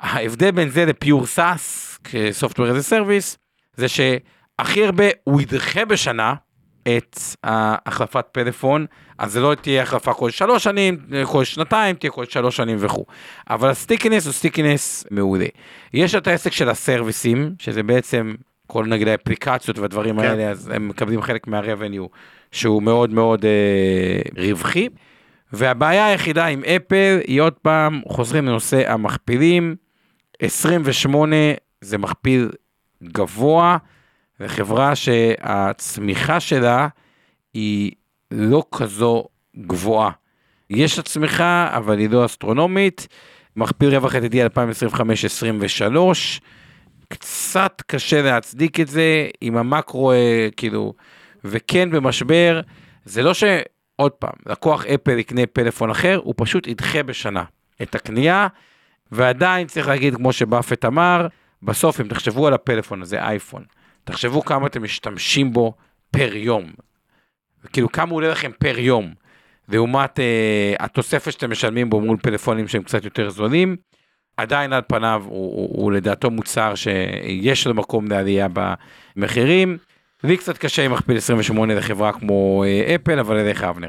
[0.00, 3.38] ההבדל בין זה ל pure SaaS, כ software as a service,
[3.76, 6.34] זה שהכי הרבה הוא ידחה בשנה
[6.96, 8.86] את החלפת פלאפון,
[9.18, 13.04] אז זה לא תהיה החלפה כל שלוש שנים, כל שנתיים, תהיה כל שלוש שנים וכו'.
[13.50, 15.46] אבל ה stickiness הוא stickiness מעולה.
[15.94, 18.34] יש את העסק של הסרוויסים, שזה בעצם
[18.70, 20.24] כל נגיד האפליקציות והדברים כן.
[20.24, 22.06] האלה, אז הם מקבלים חלק מה revenue,
[22.52, 24.88] שהוא מאוד מאוד אה, רווחי.
[25.52, 29.76] והבעיה היחידה עם אפל היא עוד פעם חוזרים לנושא המכפילים,
[30.42, 31.36] 28
[31.80, 32.50] זה מכפיל
[33.02, 33.76] גבוה,
[34.38, 36.88] זו חברה שהצמיחה שלה
[37.54, 37.92] היא
[38.30, 39.24] לא כזו
[39.56, 40.10] גבוהה.
[40.70, 43.08] יש לה צמיחה, אבל היא לא אסטרונומית.
[43.56, 44.48] מכפיל רווח עתידי 2025-2023,
[47.08, 50.94] קצת קשה להצדיק את זה עם המקרו, אה, כאילו,
[51.44, 52.60] וכן במשבר,
[53.04, 53.44] זה לא ש...
[53.96, 57.44] עוד פעם, לקוח אפל יקנה פלאפון אחר, הוא פשוט ידחה בשנה
[57.82, 58.46] את הקנייה,
[59.12, 61.26] ועדיין צריך להגיד, כמו שבאפט אמר,
[61.62, 63.64] בסוף אם תחשבו על הפלאפון הזה, אייפון,
[64.04, 65.74] תחשבו כמה אתם משתמשים בו
[66.10, 66.72] פר יום.
[67.72, 69.14] כאילו כמה עולה לכם פר יום,
[69.68, 73.76] לעומת אה, התוספת שאתם משלמים בו מול פלאפונים שהם קצת יותר זולים,
[74.38, 78.46] עדיין על פניו הוא, הוא, הוא לדעתו מוצר שיש לו מקום לעלייה
[79.16, 79.78] במחירים.
[80.24, 83.88] לי קצת קשה עם מכפיל 28 לחברה כמו אה, אפל, אבל אליך אבנר.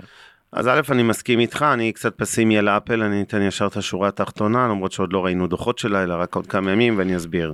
[0.52, 4.08] אז א', אני מסכים איתך, אני קצת פסימי על אפל, אני אתן ישר את השורה
[4.08, 7.54] התחתונה, למרות שעוד לא ראינו דוחות שלה, אלא רק עוד כמה ימים, ואני אסביר.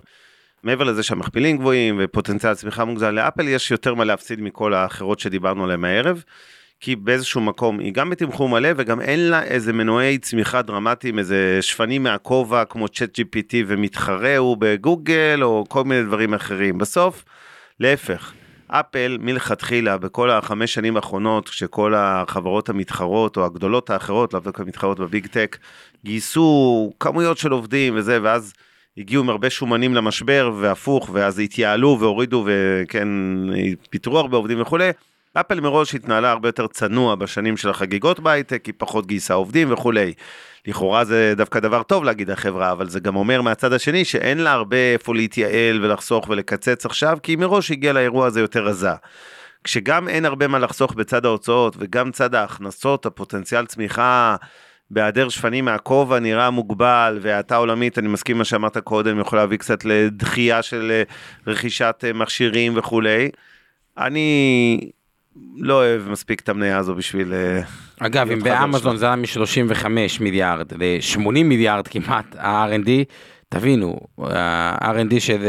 [0.64, 5.64] מעבר לזה שהמכפילים גבוהים ופוטנציאל צמיחה מוגזל לאפל, יש יותר מה להפסיד מכל האחרות שדיברנו
[5.64, 6.24] עליהן הערב.
[6.86, 11.58] כי באיזשהו מקום היא גם בתמחור מלא וגם אין לה איזה מנועי צמיחה דרמטיים, איזה
[11.62, 16.78] שפנים מהכובע כמו צ'אט GPT ומתחרה הוא בגוגל או כל מיני דברים אחרים.
[16.78, 17.24] בסוף,
[17.80, 18.34] להפך,
[18.68, 25.00] אפל מלכתחילה בכל החמש שנים האחרונות, כשכל החברות המתחרות או הגדולות האחרות, לאו דווקא מתחרות
[25.00, 25.58] בביג טק,
[26.04, 28.54] גייסו כמויות של עובדים וזה, ואז
[28.98, 33.08] הגיעו עם הרבה שומנים למשבר והפוך, ואז התייעלו והורידו וכן,
[33.90, 34.92] פיטרו הרבה עובדים וכולי.
[35.40, 40.14] אפל מראש התנהלה הרבה יותר צנוע בשנים של החגיגות בהייטק, היא פחות גייסה עובדים וכולי.
[40.68, 44.52] לכאורה זה דווקא דבר טוב להגיד החברה, אבל זה גם אומר מהצד השני שאין לה
[44.52, 48.90] הרבה איפה להתייעל ולחסוך ולקצץ עכשיו, כי היא מראש הגיעה לאירוע הזה יותר רזה.
[49.64, 54.36] כשגם אין הרבה מה לחסוך בצד ההוצאות וגם צד ההכנסות, הפוטנציאל צמיחה
[54.92, 59.58] בהיעדר שפנים מהכובע נראה מוגבל, והאטה עולמית, אני מסכים עם מה שאמרת קודם, יכול להביא
[59.58, 61.04] קצת לדחייה של אה,
[61.48, 63.30] רכישת אה, מכשירים וכולי.
[63.98, 64.92] אני
[65.58, 67.34] לא אוהב מספיק את המניה הזו בשביל...
[67.34, 67.62] אה,
[68.00, 69.86] אגב, אם באמזון זה היה מ-35
[70.20, 72.90] מיליארד ל-80 מיליארד כמעט, ה-R&D,
[73.50, 75.44] תבינו, ה-R&D של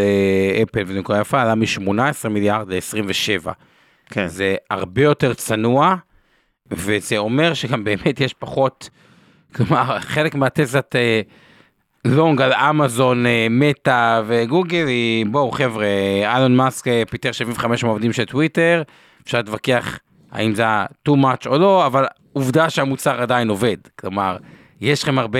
[0.62, 3.51] אפל ונקודה יפה עלה מ-18 מיליארד ל-27.
[4.11, 4.26] כן.
[4.26, 5.95] זה הרבה יותר צנוע,
[6.70, 8.91] וזה אומר שגם באמת יש פחות,
[9.55, 10.95] כלומר, חלק מהתזת
[12.04, 15.87] long על אמזון, מטא וגוגל, היא, בואו חבר'ה,
[16.36, 18.82] אילון מאסק פיטר 75 מעובדים של טוויטר,
[19.26, 19.98] אפשר להתווכח
[20.32, 23.76] האם זה היה too much או לא, אבל עובדה שהמוצר עדיין עובד.
[24.00, 24.36] כלומר,
[24.80, 25.38] יש לכם הרבה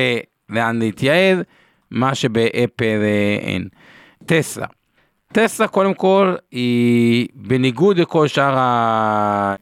[0.49, 1.43] לאן להתייעל,
[1.91, 3.69] מה שבאפל אה, אין.
[4.27, 4.67] טסלה.
[5.33, 8.55] טסלה קודם כל היא בניגוד לכל שאר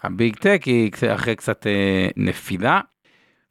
[0.03, 2.81] הביג טק היא אחרי קצת אה, נפילה.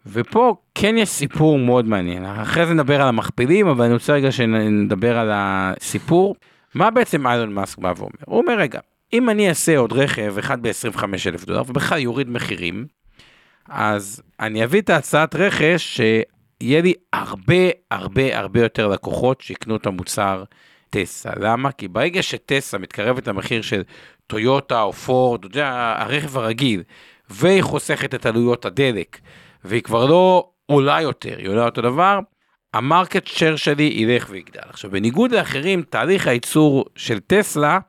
[0.05, 4.31] ופה כן יש סיפור מאוד מעניין אחרי זה נדבר על המכפילים אבל אני רוצה רגע
[4.31, 6.35] שנדבר על הסיפור
[6.75, 8.79] מה בעצם איילון מאסק בא ואומר הוא אומר רגע
[9.13, 12.87] אם אני אעשה עוד רכב אחד ב-25 אלף דולר ובכלל יוריד מחירים,
[13.69, 16.01] אז אני אביא את ההצעת רכש
[16.61, 20.43] שיהיה לי הרבה הרבה הרבה יותר לקוחות שיקנו את המוצר
[20.89, 21.33] טסלה.
[21.39, 21.71] למה?
[21.71, 23.83] כי ברגע שטסלה מתקרבת למחיר של
[24.27, 26.83] טויוטה או פורד, אתה יודע, הרכב הרגיל,
[27.29, 29.19] והיא חוסכת את עלויות הדלק,
[29.63, 32.19] והיא כבר לא עולה יותר, היא עולה אותו דבר,
[32.73, 34.61] המרקט שייר שלי ילך ויגדל.
[34.69, 37.79] עכשיו, בניגוד לאחרים, תהליך הייצור של טסלה,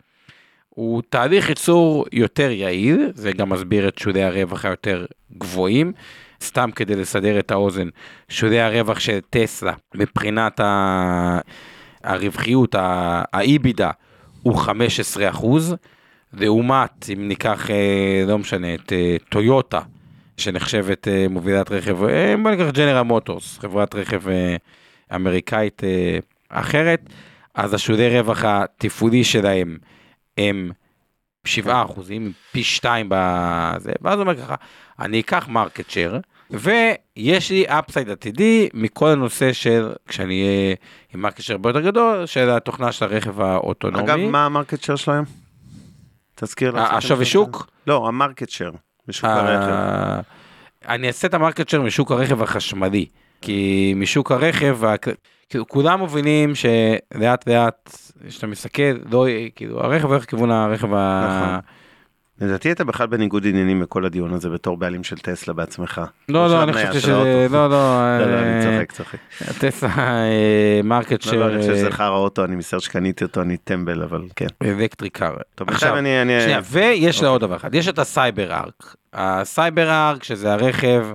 [0.75, 5.07] הוא תהליך ייצור יותר יעיל, זה גם מסביר את שולי הרווח היותר
[5.39, 5.93] גבוהים.
[6.43, 7.89] סתם כדי לסדר את האוזן,
[8.29, 11.39] שולי הרווח של טסלה מבחינת ה...
[12.05, 12.75] הרווחיות,
[13.33, 13.91] האיבידה,
[14.43, 15.75] הוא 15 אחוז,
[16.33, 19.81] לעומת, אם ניקח, אה, לא משנה, את אה, טויוטה,
[20.37, 21.97] שנחשבת אה, מובילת רכב,
[22.43, 24.23] בוא ניקח ג'נרל מוטורס, חברת רכב
[25.15, 25.83] אמריקאית
[26.49, 27.01] אחרת,
[27.55, 29.77] אז השולי רווח התפעולי שלהם
[30.39, 30.71] הם
[31.45, 34.55] 7 אחוזים, פי 2 בזה, ואז הוא אומר ככה,
[34.99, 40.75] אני אקח market share, ויש לי upside עתידי מכל הנושא של, כשאני אהיה
[41.15, 44.05] עם market share הרבה יותר גדול, של התוכנה של הרכב האוטונומי.
[44.05, 45.25] אגב, מה ה market share שלהם?
[46.35, 46.93] תזכיר לך.
[46.93, 47.71] השווי שוק?
[47.87, 48.73] לא, ה market share,
[49.09, 50.23] בשוק הרכב.
[50.89, 53.07] אני אעשה את ה market share משוק הרכב החשמלי,
[53.41, 54.79] כי משוק הרכב,
[55.49, 59.27] כאילו כולם מבינים שלאט לאט כשאתה מסתכל לא
[59.57, 61.27] כאילו הרכב הולך לכיוון הרכב ה...
[61.27, 61.61] נכון.
[62.41, 66.01] לדעתי אתה בכלל בניגוד עניינים בכל הדיון הזה בתור בעלים של טסלה בעצמך.
[66.29, 69.19] לא לא אני חושב שזה לא לא לא אני אה, צוחק צוחק.
[69.59, 71.37] טסלה אה, market של...
[71.37, 74.47] לא, אני חושב שזה חרא אוטו אני מצטער שקניתי אותו אני טמבל אבל כן.
[74.63, 75.35] electric car.
[75.67, 75.95] עכשיו
[76.71, 78.97] ויש לה עוד דבר אחד יש את ה Cybertruck.
[79.13, 81.07] ה Cybertruck שזה הרכב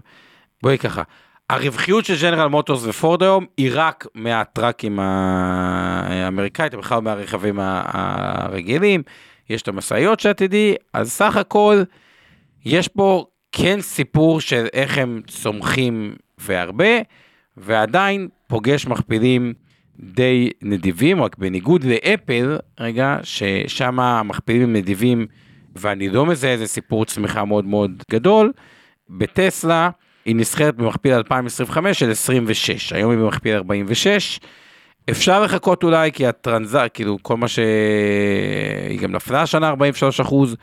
[0.63, 1.03] בואי ככה
[1.49, 9.03] הרווחיות של ג'נרל מוטורס ופורד היום היא רק מהטראקים האמריקאית, בכלל מהרכבים הרגילים,
[9.49, 11.83] יש את המשאיות שעתידי, אז סך הכל
[12.65, 16.99] יש פה כן סיפור של איך הם צומחים והרבה,
[17.57, 19.53] ועדיין פוגש מכפילים
[19.99, 25.27] די נדיבים, רק בניגוד לאפל, רגע, ששם המכפילים הם נדיבים,
[25.75, 28.51] ואני לא מזהה איזה סיפור צמיחה מאוד מאוד גדול,
[29.09, 29.89] בטסלה,
[30.29, 34.39] היא נסחרת במכפיל 2025 של 26, היום היא במכפיל 46.
[35.09, 40.55] אפשר לחכות אולי כי הטרנזר, כאילו כל מה שהיא גם נפלה השנה 43 אחוז,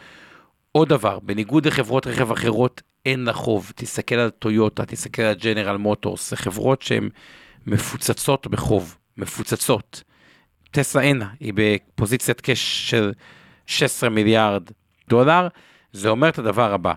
[0.73, 3.73] עוד דבר, בניגוד לחברות רכב אחרות, אין לה חוב.
[3.75, 7.09] תסתכל על טויוטה, תסתכל על ג'נרל מוטורס, זה חברות שהן
[7.67, 10.03] מפוצצות בחוב, מפוצצות.
[10.71, 13.13] טסלה אין לה, היא בפוזיציית קש של
[13.67, 14.63] 16 מיליארד
[15.09, 15.49] דולר,
[15.93, 16.93] זה אומר את הדבר הבא,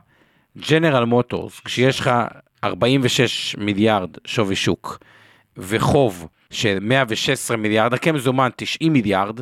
[0.69, 2.11] ג'נרל מוטורס, כשיש לך
[2.63, 4.99] 46 מיליארד שווי שוק
[5.57, 9.39] וחוב של 116 מיליארד, רק מזומן 90 מיליארד,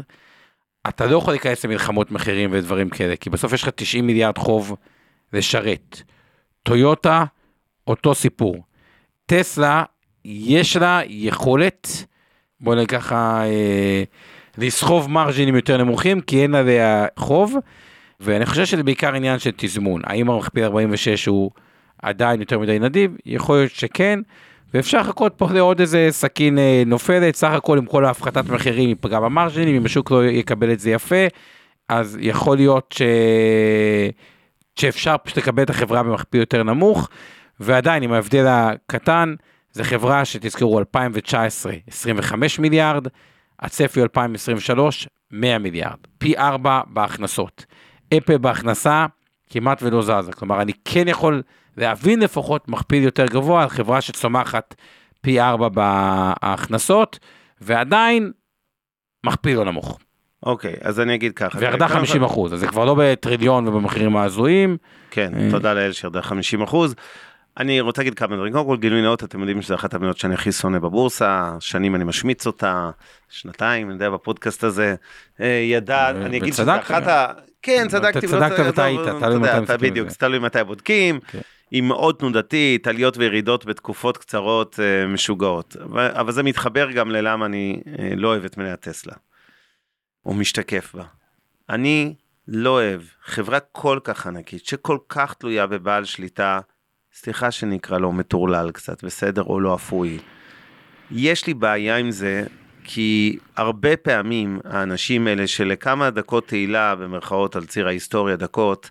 [0.89, 4.75] אתה לא יכול להיכנס למלחמות מחירים ודברים כאלה, כי בסוף יש לך 90 מיליארד חוב
[5.33, 6.01] לשרת.
[6.63, 7.25] טויוטה,
[7.87, 8.63] אותו סיפור.
[9.25, 9.83] טסלה,
[10.25, 12.05] יש לה יכולת,
[12.59, 14.03] בוא נגיד ככה, אה,
[14.57, 17.55] לסחוב מרג'ינים יותר נמוכים, כי אין עליה חוב,
[18.19, 20.01] ואני חושב שזה בעיקר עניין של תזמון.
[20.05, 21.51] האם המכפיל 46 הוא
[22.01, 23.15] עדיין יותר מדי נדיב?
[23.25, 24.19] יכול להיות שכן.
[24.73, 29.19] ואפשר לחכות פה לעוד איזה סכין אה, נופלת, סך הכל עם כל ההפחתת מחירים ייפגע
[29.19, 31.25] במרג'ינים, אם השוק לא יקבל את זה יפה,
[31.89, 33.01] אז יכול להיות ש...
[34.75, 37.09] שאפשר פשוט לקבל את החברה במכפיל יותר נמוך,
[37.59, 39.35] ועדיין עם ההבדל הקטן,
[39.71, 43.07] זה חברה שתזכרו 2019 25 מיליארד,
[43.59, 47.65] הצפי 2023 100 מיליארד, פי 4 בהכנסות.
[48.17, 49.05] אפל בהכנסה
[49.49, 51.43] כמעט ולא זזה, כלומר אני כן יכול
[51.77, 54.75] להבין לפחות מכפיל יותר גבוה על חברה שצומחת
[55.21, 57.19] פי 4 בהכנסות,
[57.61, 58.31] ועדיין
[59.25, 59.99] מכפיל לא נמוך.
[60.43, 61.59] אוקיי, אז אני אגיד ככה.
[61.59, 64.77] וירדה 50 אחוז, אז זה כבר לא בטריליון ובמחירים ההזויים.
[65.11, 65.51] כן, אה.
[65.51, 66.95] תודה לאל שירדה 50 אחוז.
[67.59, 68.53] אני רוצה להגיד כמה דברים.
[68.53, 72.03] קודם כל, גילוי נאות, אתם יודעים שזו אחת המדינות שאני הכי שונא בבורסה, שנים אני
[72.03, 72.89] משמיץ אותה,
[73.29, 74.95] שנתיים, אני יודע, בפודקאסט הזה.
[75.41, 76.81] אה, ידע, אני אגיד וצדקת.
[76.81, 77.27] אחת ה...
[77.61, 78.27] כן, צדקתי.
[78.27, 80.09] צדקת וטעית, אתה תלוי יודע, מתי אתה מסתכלים בדיוק.
[80.09, 81.19] תלוי מתי בודקים.
[81.71, 85.75] היא מאוד תנודתית, עליות וירידות בתקופות קצרות אה, משוגעות.
[86.15, 89.13] אבל, זה מתחבר גם ללמה אני אה, לא אוהב את מניה טסלה.
[90.25, 91.03] או משתקף בה.
[91.69, 92.15] אני
[92.47, 96.59] לא אוהב חברה כל כך ענקית, שכל כך תלויה בבעל שליטה,
[97.13, 99.43] סליחה שנקרא לו מטורלל קצת, בסדר?
[99.43, 100.19] או לא אפוי.
[101.11, 102.43] יש לי בעיה עם זה,
[102.83, 108.89] כי הרבה פעמים האנשים האלה שלכמה דקות תהילה, במרכאות על ציר ההיסטוריה, דקות,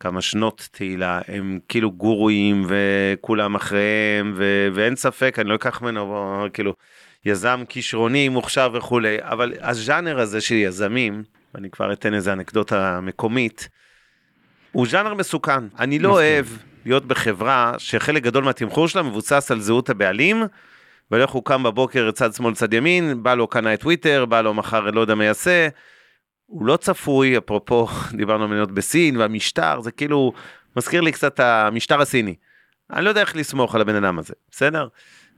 [0.00, 6.46] כמה שנות תהילה, הם כאילו גורואים וכולם אחריהם, ו- ואין ספק, אני לא אקח ממנו,
[6.52, 6.74] כאילו,
[7.24, 11.22] יזם כישרוני, מוכשר וכולי, אבל הז'אנר הזה של יזמים,
[11.54, 13.68] ואני כבר אתן איזה אנקדוטה מקומית,
[14.72, 15.64] הוא ז'אנר מסוכן.
[15.78, 16.46] אני לא אוהב
[16.86, 20.42] להיות בחברה שחלק גדול מהתמחור שלה מבוסס על זהות הבעלים,
[21.10, 24.54] ואיך הוא קם בבוקר צד שמאל צד ימין, בא לו קנה את טוויטר, בא לו
[24.54, 25.68] מחר לא יודע מה יעשה.
[26.48, 27.86] הוא לא צפוי, אפרופו
[28.18, 30.32] דיברנו על מדינות בסין והמשטר, זה כאילו
[30.76, 32.34] מזכיר לי קצת המשטר הסיני.
[32.92, 34.88] אני לא יודע איך לסמוך על הבן אדם הזה, בסדר?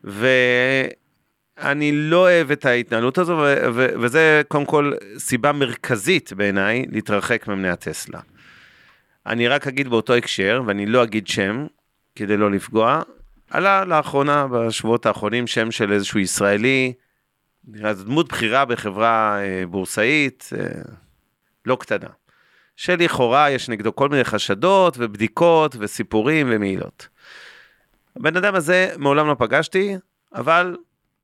[0.04, 7.48] ואני לא אוהב את ההתנהלות הזו, ו- ו- וזה קודם כל סיבה מרכזית בעיניי להתרחק
[7.48, 8.20] ממני הטסלה.
[9.26, 11.66] אני רק אגיד באותו הקשר, ואני לא אגיד שם,
[12.14, 13.02] כדי לא לפגוע,
[13.50, 16.92] עלה לאחרונה, בשבועות האחרונים, שם של איזשהו ישראלי,
[17.64, 20.82] נראה זו דמות בכירה בחברה אה, בורסאית, אה,
[21.66, 22.08] לא קטנה.
[22.76, 27.08] שלכאורה יש נגדו כל מיני חשדות ובדיקות וסיפורים ומעילות.
[28.16, 29.96] הבן אדם הזה מעולם לא פגשתי,
[30.34, 30.76] אבל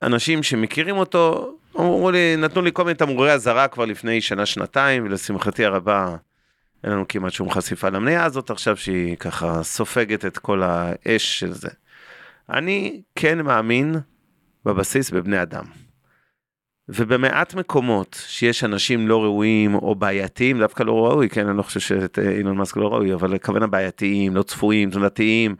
[0.02, 5.64] אנשים שמכירים אותו, אמרו לי, נתנו לי כל מיני תמרורי אזהרה כבר לפני שנה-שנתיים, ולשמחתי
[5.64, 6.16] הרבה,
[6.84, 11.52] אין לנו כמעט שום חשיפה למניה הזאת עכשיו, שהיא ככה סופגת את כל האש של
[11.52, 11.70] זה.
[12.50, 13.96] אני כן מאמין
[14.64, 15.85] בבסיס בבני אדם.
[16.88, 21.80] ובמעט מקומות שיש אנשים לא ראויים או בעייתיים, דווקא לא ראוי, כן, אני לא חושב
[21.80, 25.56] שאילון מאסק לא ראוי, אבל הכוונה בעייתיים, לא צפויים, תזונתיים,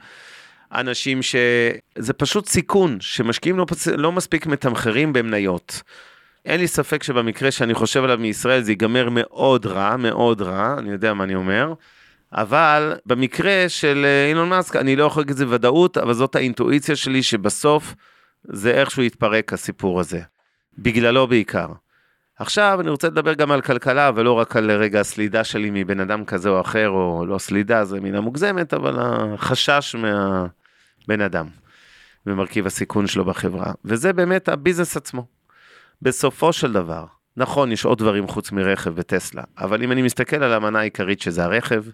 [0.73, 3.67] אנשים שזה פשוט סיכון, שמשקיעים לא.
[3.97, 5.83] לא מספיק מתמחרים במניות.
[6.45, 10.91] אין לי ספק שבמקרה שאני חושב עליו מישראל זה ייגמר מאוד רע, מאוד רע, אני
[10.91, 11.75] יודע מה אני אומר,
[12.33, 16.37] אבל במקרה של אה, אילון מאסק אני לא יכול להגיד את זה בוודאות, אבל זאת
[16.37, 17.95] האינטואיציה שלי שבסוף
[18.45, 20.21] זה איכשהו יתפרק הסיפור הזה.
[20.79, 21.69] בגללו בעיקר.
[22.39, 26.25] עכשיו אני רוצה לדבר גם על כלכלה ולא רק על רגע הסלידה שלי מבן אדם
[26.25, 31.47] כזה או אחר, או לא סלידה, זה מילה מוגזמת, אבל החשש מהבן אדם
[32.27, 33.73] ומרכיב הסיכון שלו בחברה.
[33.85, 35.27] וזה באמת הביזנס עצמו.
[36.03, 37.07] בסופו של דבר,
[37.37, 41.45] נכון, יש עוד דברים חוץ מרכב וטסלה, אבל אם אני מסתכל על המנה העיקרית שזה
[41.45, 41.85] הרכב,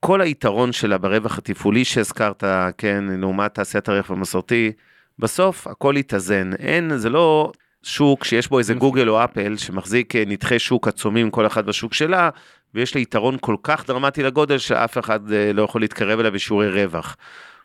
[0.00, 2.44] כל היתרון שלה ברווח התפעולי שהזכרת,
[2.78, 4.72] כן, לעומת תעשיית הרכב המסורתי,
[5.18, 7.52] בסוף הכל יתאזן, אין, זה לא
[7.82, 11.94] שוק שיש בו איזה גוגל או אפל שמחזיק אה, נתחי שוק עצומים כל אחד בשוק
[11.94, 12.30] שלה,
[12.74, 16.70] ויש לה יתרון כל כך דרמטי לגודל שאף אחד אה, לא יכול להתקרב אליו בשיעורי
[16.70, 17.16] רווח.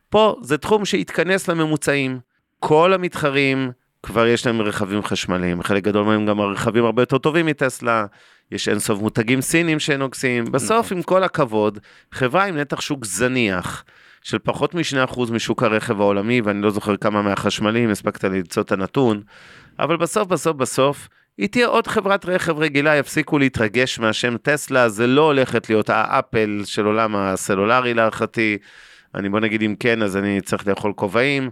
[0.10, 2.20] פה זה תחום שהתכנס לממוצעים,
[2.60, 3.72] כל המתחרים
[4.04, 8.06] כבר יש להם רכבים חשמליים, חלק גדול מהם גם הרכבים הרבה יותר טובים מטסלה,
[8.52, 10.45] יש אינסוף מותגים סינים שנוגסים.
[10.45, 10.97] בסוף, נכון.
[10.97, 11.80] עם כל הכבוד,
[12.12, 13.84] חברה עם נתח שוק זניח,
[14.22, 19.22] של פחות מ-2% משוק הרכב העולמי, ואני לא זוכר כמה מהחשמלים, הספקת למצוא את הנתון,
[19.80, 21.07] אבל בסוף, בסוף, בסוף,
[21.38, 26.61] היא תהיה עוד חברת רכב רגילה, יפסיקו להתרגש מהשם טסלה, זה לא הולכת להיות האפל
[26.65, 28.57] של עולם הסלולרי להערכתי.
[29.15, 31.49] אני בוא נגיד אם כן, אז אני צריך לאכול כובעים.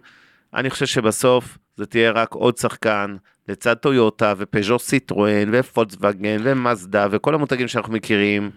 [0.53, 3.15] אני חושב שבסוף זה תהיה רק עוד שחקן
[3.47, 8.49] לצד טויוטה ופז'ו סיטרואן ופולקסווגן ומזדה וכל המותגים שאנחנו מכירים.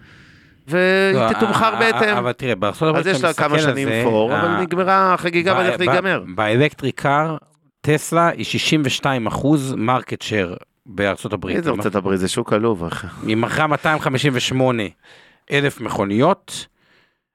[0.67, 2.17] והיא לא, תתומחר בהתאם.
[2.17, 5.83] אבל תראה, בארצות הברית אז יש לה כמה שנים פור, אבל נגמרה החגיגה והולכת ב-
[5.83, 6.23] להיגמר.
[6.35, 7.37] ב electric car,
[7.81, 11.57] טסלה היא 62 אחוז market share בארצות הברית.
[11.57, 13.07] איזה ארצות הברית זה שוק עלוב אחי.
[13.27, 14.83] היא מכרה 258
[15.51, 16.67] אלף מכוניות,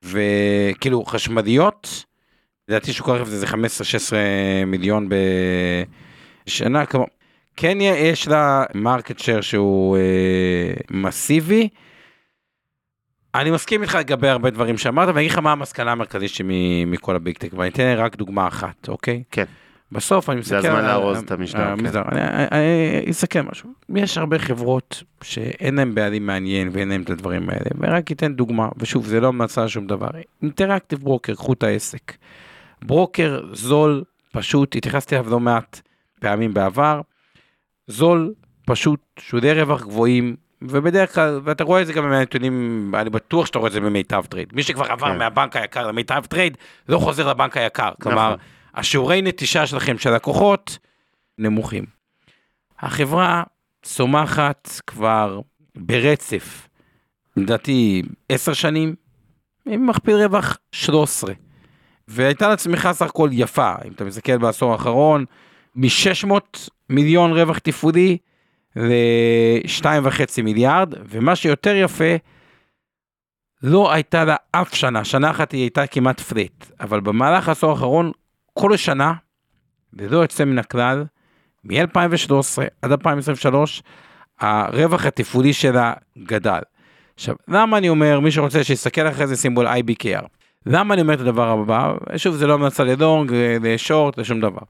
[0.05, 2.05] וכאילו חשמליות,
[2.69, 3.55] לדעתי שוק הרכב זה 15-16
[4.67, 5.09] מיליון
[6.47, 7.07] בשנה, כמו,
[7.57, 10.03] כן יש לה market share שהוא אה,
[10.91, 11.69] מסיבי.
[13.35, 17.17] אני מסכים איתך לגבי הרבה דברים שאמרת, ואני אגיד לך מה המסקנה המרכזית שלי מכל
[17.17, 19.23] הביג טק, ואני אתן רק דוגמה אחת, אוקיי?
[19.31, 19.45] כן.
[19.93, 20.57] בסוף אני מסתכל...
[20.57, 21.87] הזמן על- לארוז את המשדר, על כן.
[22.53, 23.71] אני- אסכם משהו.
[23.97, 28.69] יש הרבה חברות שאין להם בעלים מעניין ואין להם את הדברים האלה, ורק אתן דוגמה,
[28.77, 30.09] ושוב, זה לא המלצה על שום דבר.
[30.43, 32.13] אינטראקטיב ברוקר, קחו את העסק.
[32.85, 35.81] ברוקר זול, פשוט, התייחסתי אליו לא מעט
[36.21, 37.01] פעמים בעבר,
[37.87, 38.33] זול,
[38.67, 43.59] פשוט, שולי רווח גבוהים, ובדרך כלל, ואתה רואה את זה גם מהנתונים, אני בטוח שאתה
[43.59, 44.49] רואה את זה במיטב טרייד.
[44.53, 45.19] מי שכבר עבר כן.
[45.19, 47.91] מהבנק היקר למיטב טרייד, לא חוזר לבנק היקר.
[48.03, 48.39] כלומר, נכון.
[48.75, 50.79] השיעורי נטישה שלכם של לקוחות
[51.39, 51.85] נמוכים.
[52.79, 53.43] החברה
[53.83, 55.41] צומחת כבר
[55.77, 56.69] ברצף,
[57.37, 58.95] לדעתי עשר שנים,
[59.67, 61.35] עם מכפיל רווח 13.
[62.09, 65.25] והייתה לה צמיחה סך הכל יפה, אם אתה מסתכל בעשור האחרון,
[65.75, 68.19] מ-600 מיליון רווח תפעולי
[68.77, 72.15] ל-2.5 מיליארד, ומה שיותר יפה,
[73.63, 78.13] לא הייתה לה אף שנה, שנה אחת היא הייתה כמעט פליט, אבל במהלך העשור האחרון,
[78.55, 79.13] כל שנה,
[79.93, 81.05] ללא יוצא מן הכלל,
[81.65, 83.83] מ-2013 עד 2023,
[84.41, 86.61] הרווח התפעולי שלה גדל.
[87.15, 90.27] עכשיו, למה אני אומר, מי שרוצה שיסתכל אחרי זה סימבול IBKR.
[90.67, 91.95] למה אני אומר את הדבר הבא?
[92.17, 94.63] שוב, זה לא המלצה לדונג, לשורט, לשום דבר.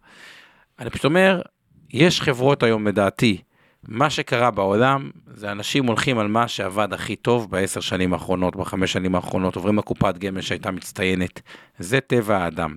[0.79, 1.43] אני פשוט אומר,
[1.91, 3.43] יש חברות היום, לדעתי,
[3.89, 8.93] מה שקרה בעולם, זה אנשים הולכים על מה שעבד הכי טוב בעשר שנים האחרונות, בחמש
[8.93, 11.41] שנים האחרונות, עוברים לקופת גמל שהייתה מצטיינת.
[11.79, 12.77] זה טבע האדם.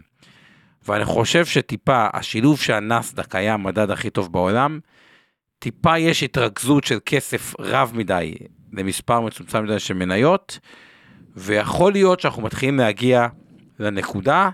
[0.88, 4.80] ואני חושב שטיפה, השילוב שהנסדק היה המדד הכי טוב בעולם,
[5.60, 8.34] טיפה יש התרכזות של כסף רב מדי
[8.74, 10.60] למספר מצומצם מדי של מניות,
[11.36, 13.28] ויכול להיות שאנחנו מתחילים להגיע
[13.80, 14.50] לנקודה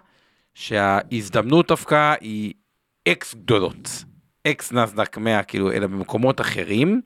[0.53, 2.53] שההזדמנות דווקא היא
[3.07, 4.03] אקס גדולות,
[4.51, 7.01] אקס נסדק 100, כאילו, אלא במקומות אחרים.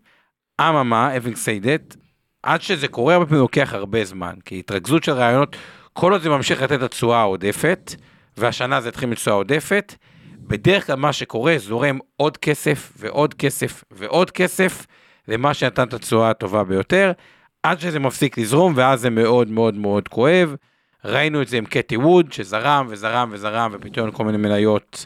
[0.61, 1.97] אממה, said that,
[2.43, 5.55] עד שזה קורה, הרבה פעמים לוקח הרבה זמן, כי התרכזות של רעיונות,
[5.93, 7.95] כל עוד זה ממשיך לתת התשואה העודפת,
[8.37, 9.95] והשנה זה התחיל מתשואה עודפת,
[10.37, 14.85] בדרך כלל מה שקורה, זורם עוד כסף ועוד כסף ועוד כסף
[15.27, 17.11] למה שנתן את התשואה הטובה ביותר,
[17.63, 20.55] עד שזה מפסיק לזרום, ואז זה מאוד מאוד מאוד כואב.
[21.05, 25.05] ראינו את זה עם קטי ווד, שזרם וזרם וזרם, ופתאום כל מיני מניות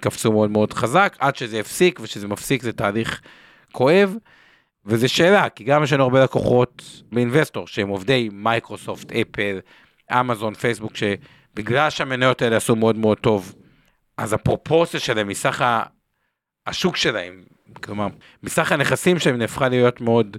[0.00, 3.20] קפצו מאוד מאוד חזק, עד שזה הפסיק, וכשזה מפסיק זה תהליך
[3.72, 4.16] כואב.
[4.86, 9.58] וזו שאלה, כי גם יש לנו הרבה לקוחות באינבסטור, שהם עובדי מייקרוסופט, אפל,
[10.12, 13.54] אמזון, פייסבוק, שבגלל שהמניות האלה עשו מאוד מאוד טוב,
[14.16, 15.82] אז הפרופורציה שלהם מסך ה-
[16.66, 17.42] השוק שלהם,
[17.82, 18.06] כלומר,
[18.42, 20.36] מסך הנכסים שלהם נהפכה להיות מאוד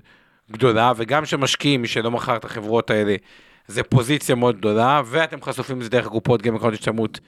[0.51, 3.15] גדולה, וגם שמשקיעים, מי שלא מכר את החברות האלה,
[3.67, 7.19] זה פוזיציה מאוד גדולה, ואתם חשופים לזה דרך הקופות גמל קרנות השתלמות,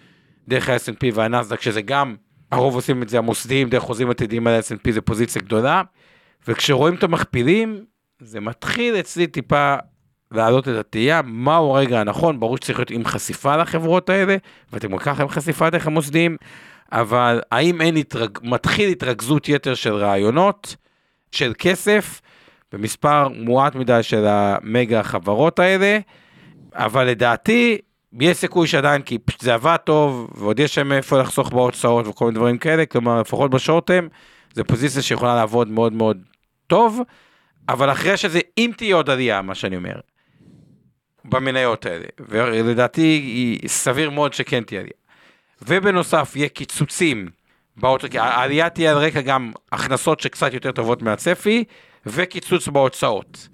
[0.49, 2.15] דרך ה-S&P והנסדק, שזה גם,
[2.51, 5.81] הרוב עושים את זה המוסדיים, דרך חוזים עתידיים על ה-S&P, זה פוזיציה גדולה,
[6.47, 7.85] וכשרואים את המכפילים,
[8.19, 9.75] זה מתחיל אצלי טיפה
[10.31, 14.37] להעלות את התהייה, מהו הרגע הנכון, ברור שצריך להיות עם חשיפה לחברות האלה,
[14.73, 16.37] ואתם גם ככה עם חשיפה דרך המוסדיים,
[16.91, 18.37] אבל האם אין התרג...
[18.43, 20.75] מתחיל התרכזות יתר של רעיונות,
[21.31, 22.21] של כסף,
[22.71, 25.99] במספר מועט מדי של המגה החברות האלה,
[26.73, 27.77] אבל לדעתי,
[28.21, 32.25] יש סיכוי שעדיין, כי פשוט זה עבד טוב, ועוד יש שם איפה לחסוך בהוצאות וכל
[32.25, 34.07] מיני דברים כאלה, כלומר, לפחות בשורטם,
[34.53, 36.17] זה פוזיציה שיכולה לעבוד מאוד מאוד
[36.67, 36.99] טוב,
[37.69, 39.99] אבל אחרי שזה, אם תהיה עוד עלייה, מה שאני אומר,
[41.25, 44.93] במניות האלה, ולדעתי סביר מאוד שכן תהיה עלייה.
[45.61, 47.29] ובנוסף, יהיה קיצוצים,
[48.11, 51.63] כי העלייה תהיה על רקע גם הכנסות שקצת יותר טובות מהצפי,
[52.05, 53.47] וקיצוץ בהוצאות.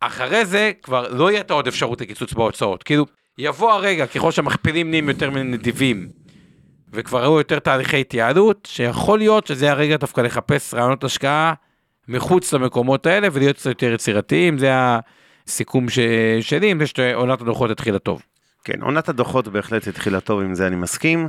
[0.00, 3.06] אחרי זה כבר לא יהיה את עוד אפשרות לקיצוץ בהוצאות, כאילו,
[3.38, 6.08] יבוא הרגע, ככל שהמכפילים נהיים יותר נדיבים,
[6.92, 11.54] וכבר ראו יותר תהליכי התייעלות, שיכול להיות שזה הרגע דווקא לחפש רעיונות השקעה
[12.08, 14.70] מחוץ למקומות האלה ולהיות קצת יותר יצירתיים, זה
[15.46, 15.98] הסיכום ש...
[16.40, 18.22] שלי, עם זה שעונת הדוחות התחילה טוב.
[18.64, 21.28] כן, עונת הדוחות בהחלט התחילה טוב, עם זה אני מסכים.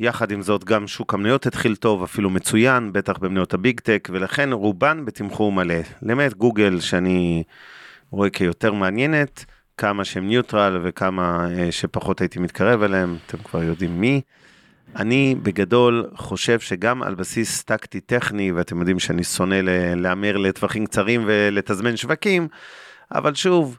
[0.00, 4.52] יחד עם זאת, גם שוק המניות התחיל טוב, אפילו מצוין, בטח במניות הביג טק, ולכן
[4.52, 5.74] רובן בתמחור מלא.
[6.02, 7.42] למעט גוגל, שאני
[8.10, 9.44] רואה כיותר מעניינת,
[9.80, 14.20] כמה שהם ניוטרל וכמה אה, שפחות הייתי מתקרב אליהם, אתם כבר יודעים מי.
[14.96, 19.60] אני בגדול חושב שגם על בסיס טקטי טכני, ואתם יודעים שאני שונא
[19.96, 22.48] להמר לטווחים קצרים ולתזמן שווקים,
[23.14, 23.78] אבל שוב,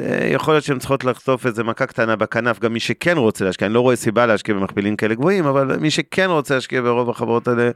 [0.00, 3.66] אה, יכול להיות שהן צריכות לחטוף איזה מכה קטנה בכנף, גם מי שכן רוצה להשקיע,
[3.66, 7.48] אני לא רואה סיבה להשקיע במכפילים כאלה גבוהים, אבל מי שכן רוצה להשקיע ברוב החברות
[7.48, 7.70] האלה,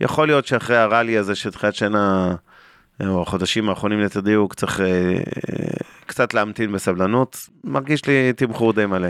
[0.00, 2.34] יכול להיות שאחרי הראלי הזה של תחילת שנה,
[3.06, 4.86] או החודשים האחרונים ליתר דיוק, צריך אה,
[6.06, 9.08] קצת להמתין בסבלנות, מרגיש לי תמחור די מלא.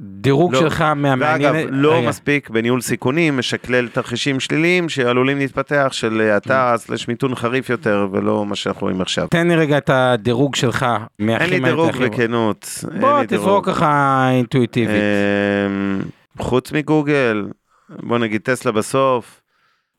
[0.00, 1.54] דירוג לא, שלך מהמעניין...
[1.54, 2.08] ואגב, לא רגע.
[2.08, 8.46] מספיק בניהול סיכונים, משקלל תרחישים שליליים שעלולים להתפתח של האטה סלש מיתון חריף יותר, ולא
[8.46, 9.28] מה שאנחנו רואים עכשיו.
[9.28, 10.86] תן לי רגע את הדירוג שלך.
[11.18, 12.84] אין לי דירוג בכנות.
[13.00, 14.90] בוא תזרוק ככה אינטואיטיבית.
[14.90, 16.00] אמ,
[16.38, 17.46] חוץ מגוגל,
[17.88, 19.40] בוא נגיד טסלה בסוף,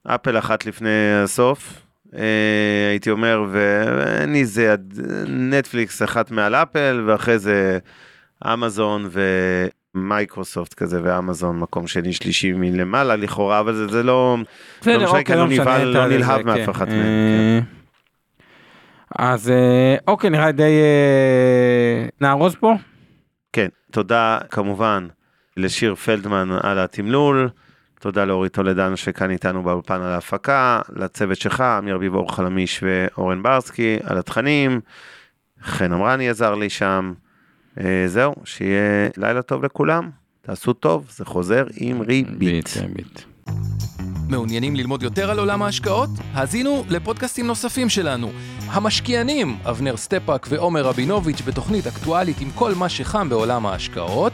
[0.08, 1.87] אפל אחת לפני הסוף.
[2.16, 4.76] אה, הייתי אומר, ואין לי זה
[5.28, 7.80] נטפליקס אחת מעל אפל, ואחרי זה
[8.53, 9.10] אמזון
[9.95, 14.38] מייקרוסופט כזה ואמזון מקום שני שלישי מלמעלה לכאורה אבל זה, זה לא,
[14.82, 16.70] בסדר, לא משנה, אוקיי, לא, נבהל, לא נלהב מאף כן.
[16.70, 16.97] אחת מהם.
[16.97, 17.60] כן.
[19.16, 22.76] אז אה, אוקיי נראה די אה, נארוז פה.
[23.53, 25.08] כן תודה כמובן
[25.58, 27.49] לשיר פלדמן על התמלול.
[28.00, 33.43] תודה לאורית טולדן שכאן איתנו באולפן על ההפקה, לצוות שלך, אמיר אביב אור חלמיש ואורן
[33.43, 34.80] ברסקי על התכנים,
[35.64, 37.14] חן אמרני עזר לי שם.
[37.80, 40.10] אה, זהו, שיהיה לילה טוב לכולם,
[40.41, 42.78] תעשו טוב, זה חוזר עם ריבית.
[44.30, 46.10] מעוניינים ללמוד יותר על עולם ההשקעות?
[46.34, 48.32] האזינו לפודקאסטים נוספים שלנו.
[48.68, 54.34] המשקיענים, אבנר סטפאק ועומר רבינוביץ' בתוכנית אקטואלית עם כל מה שחם בעולם ההשקעות.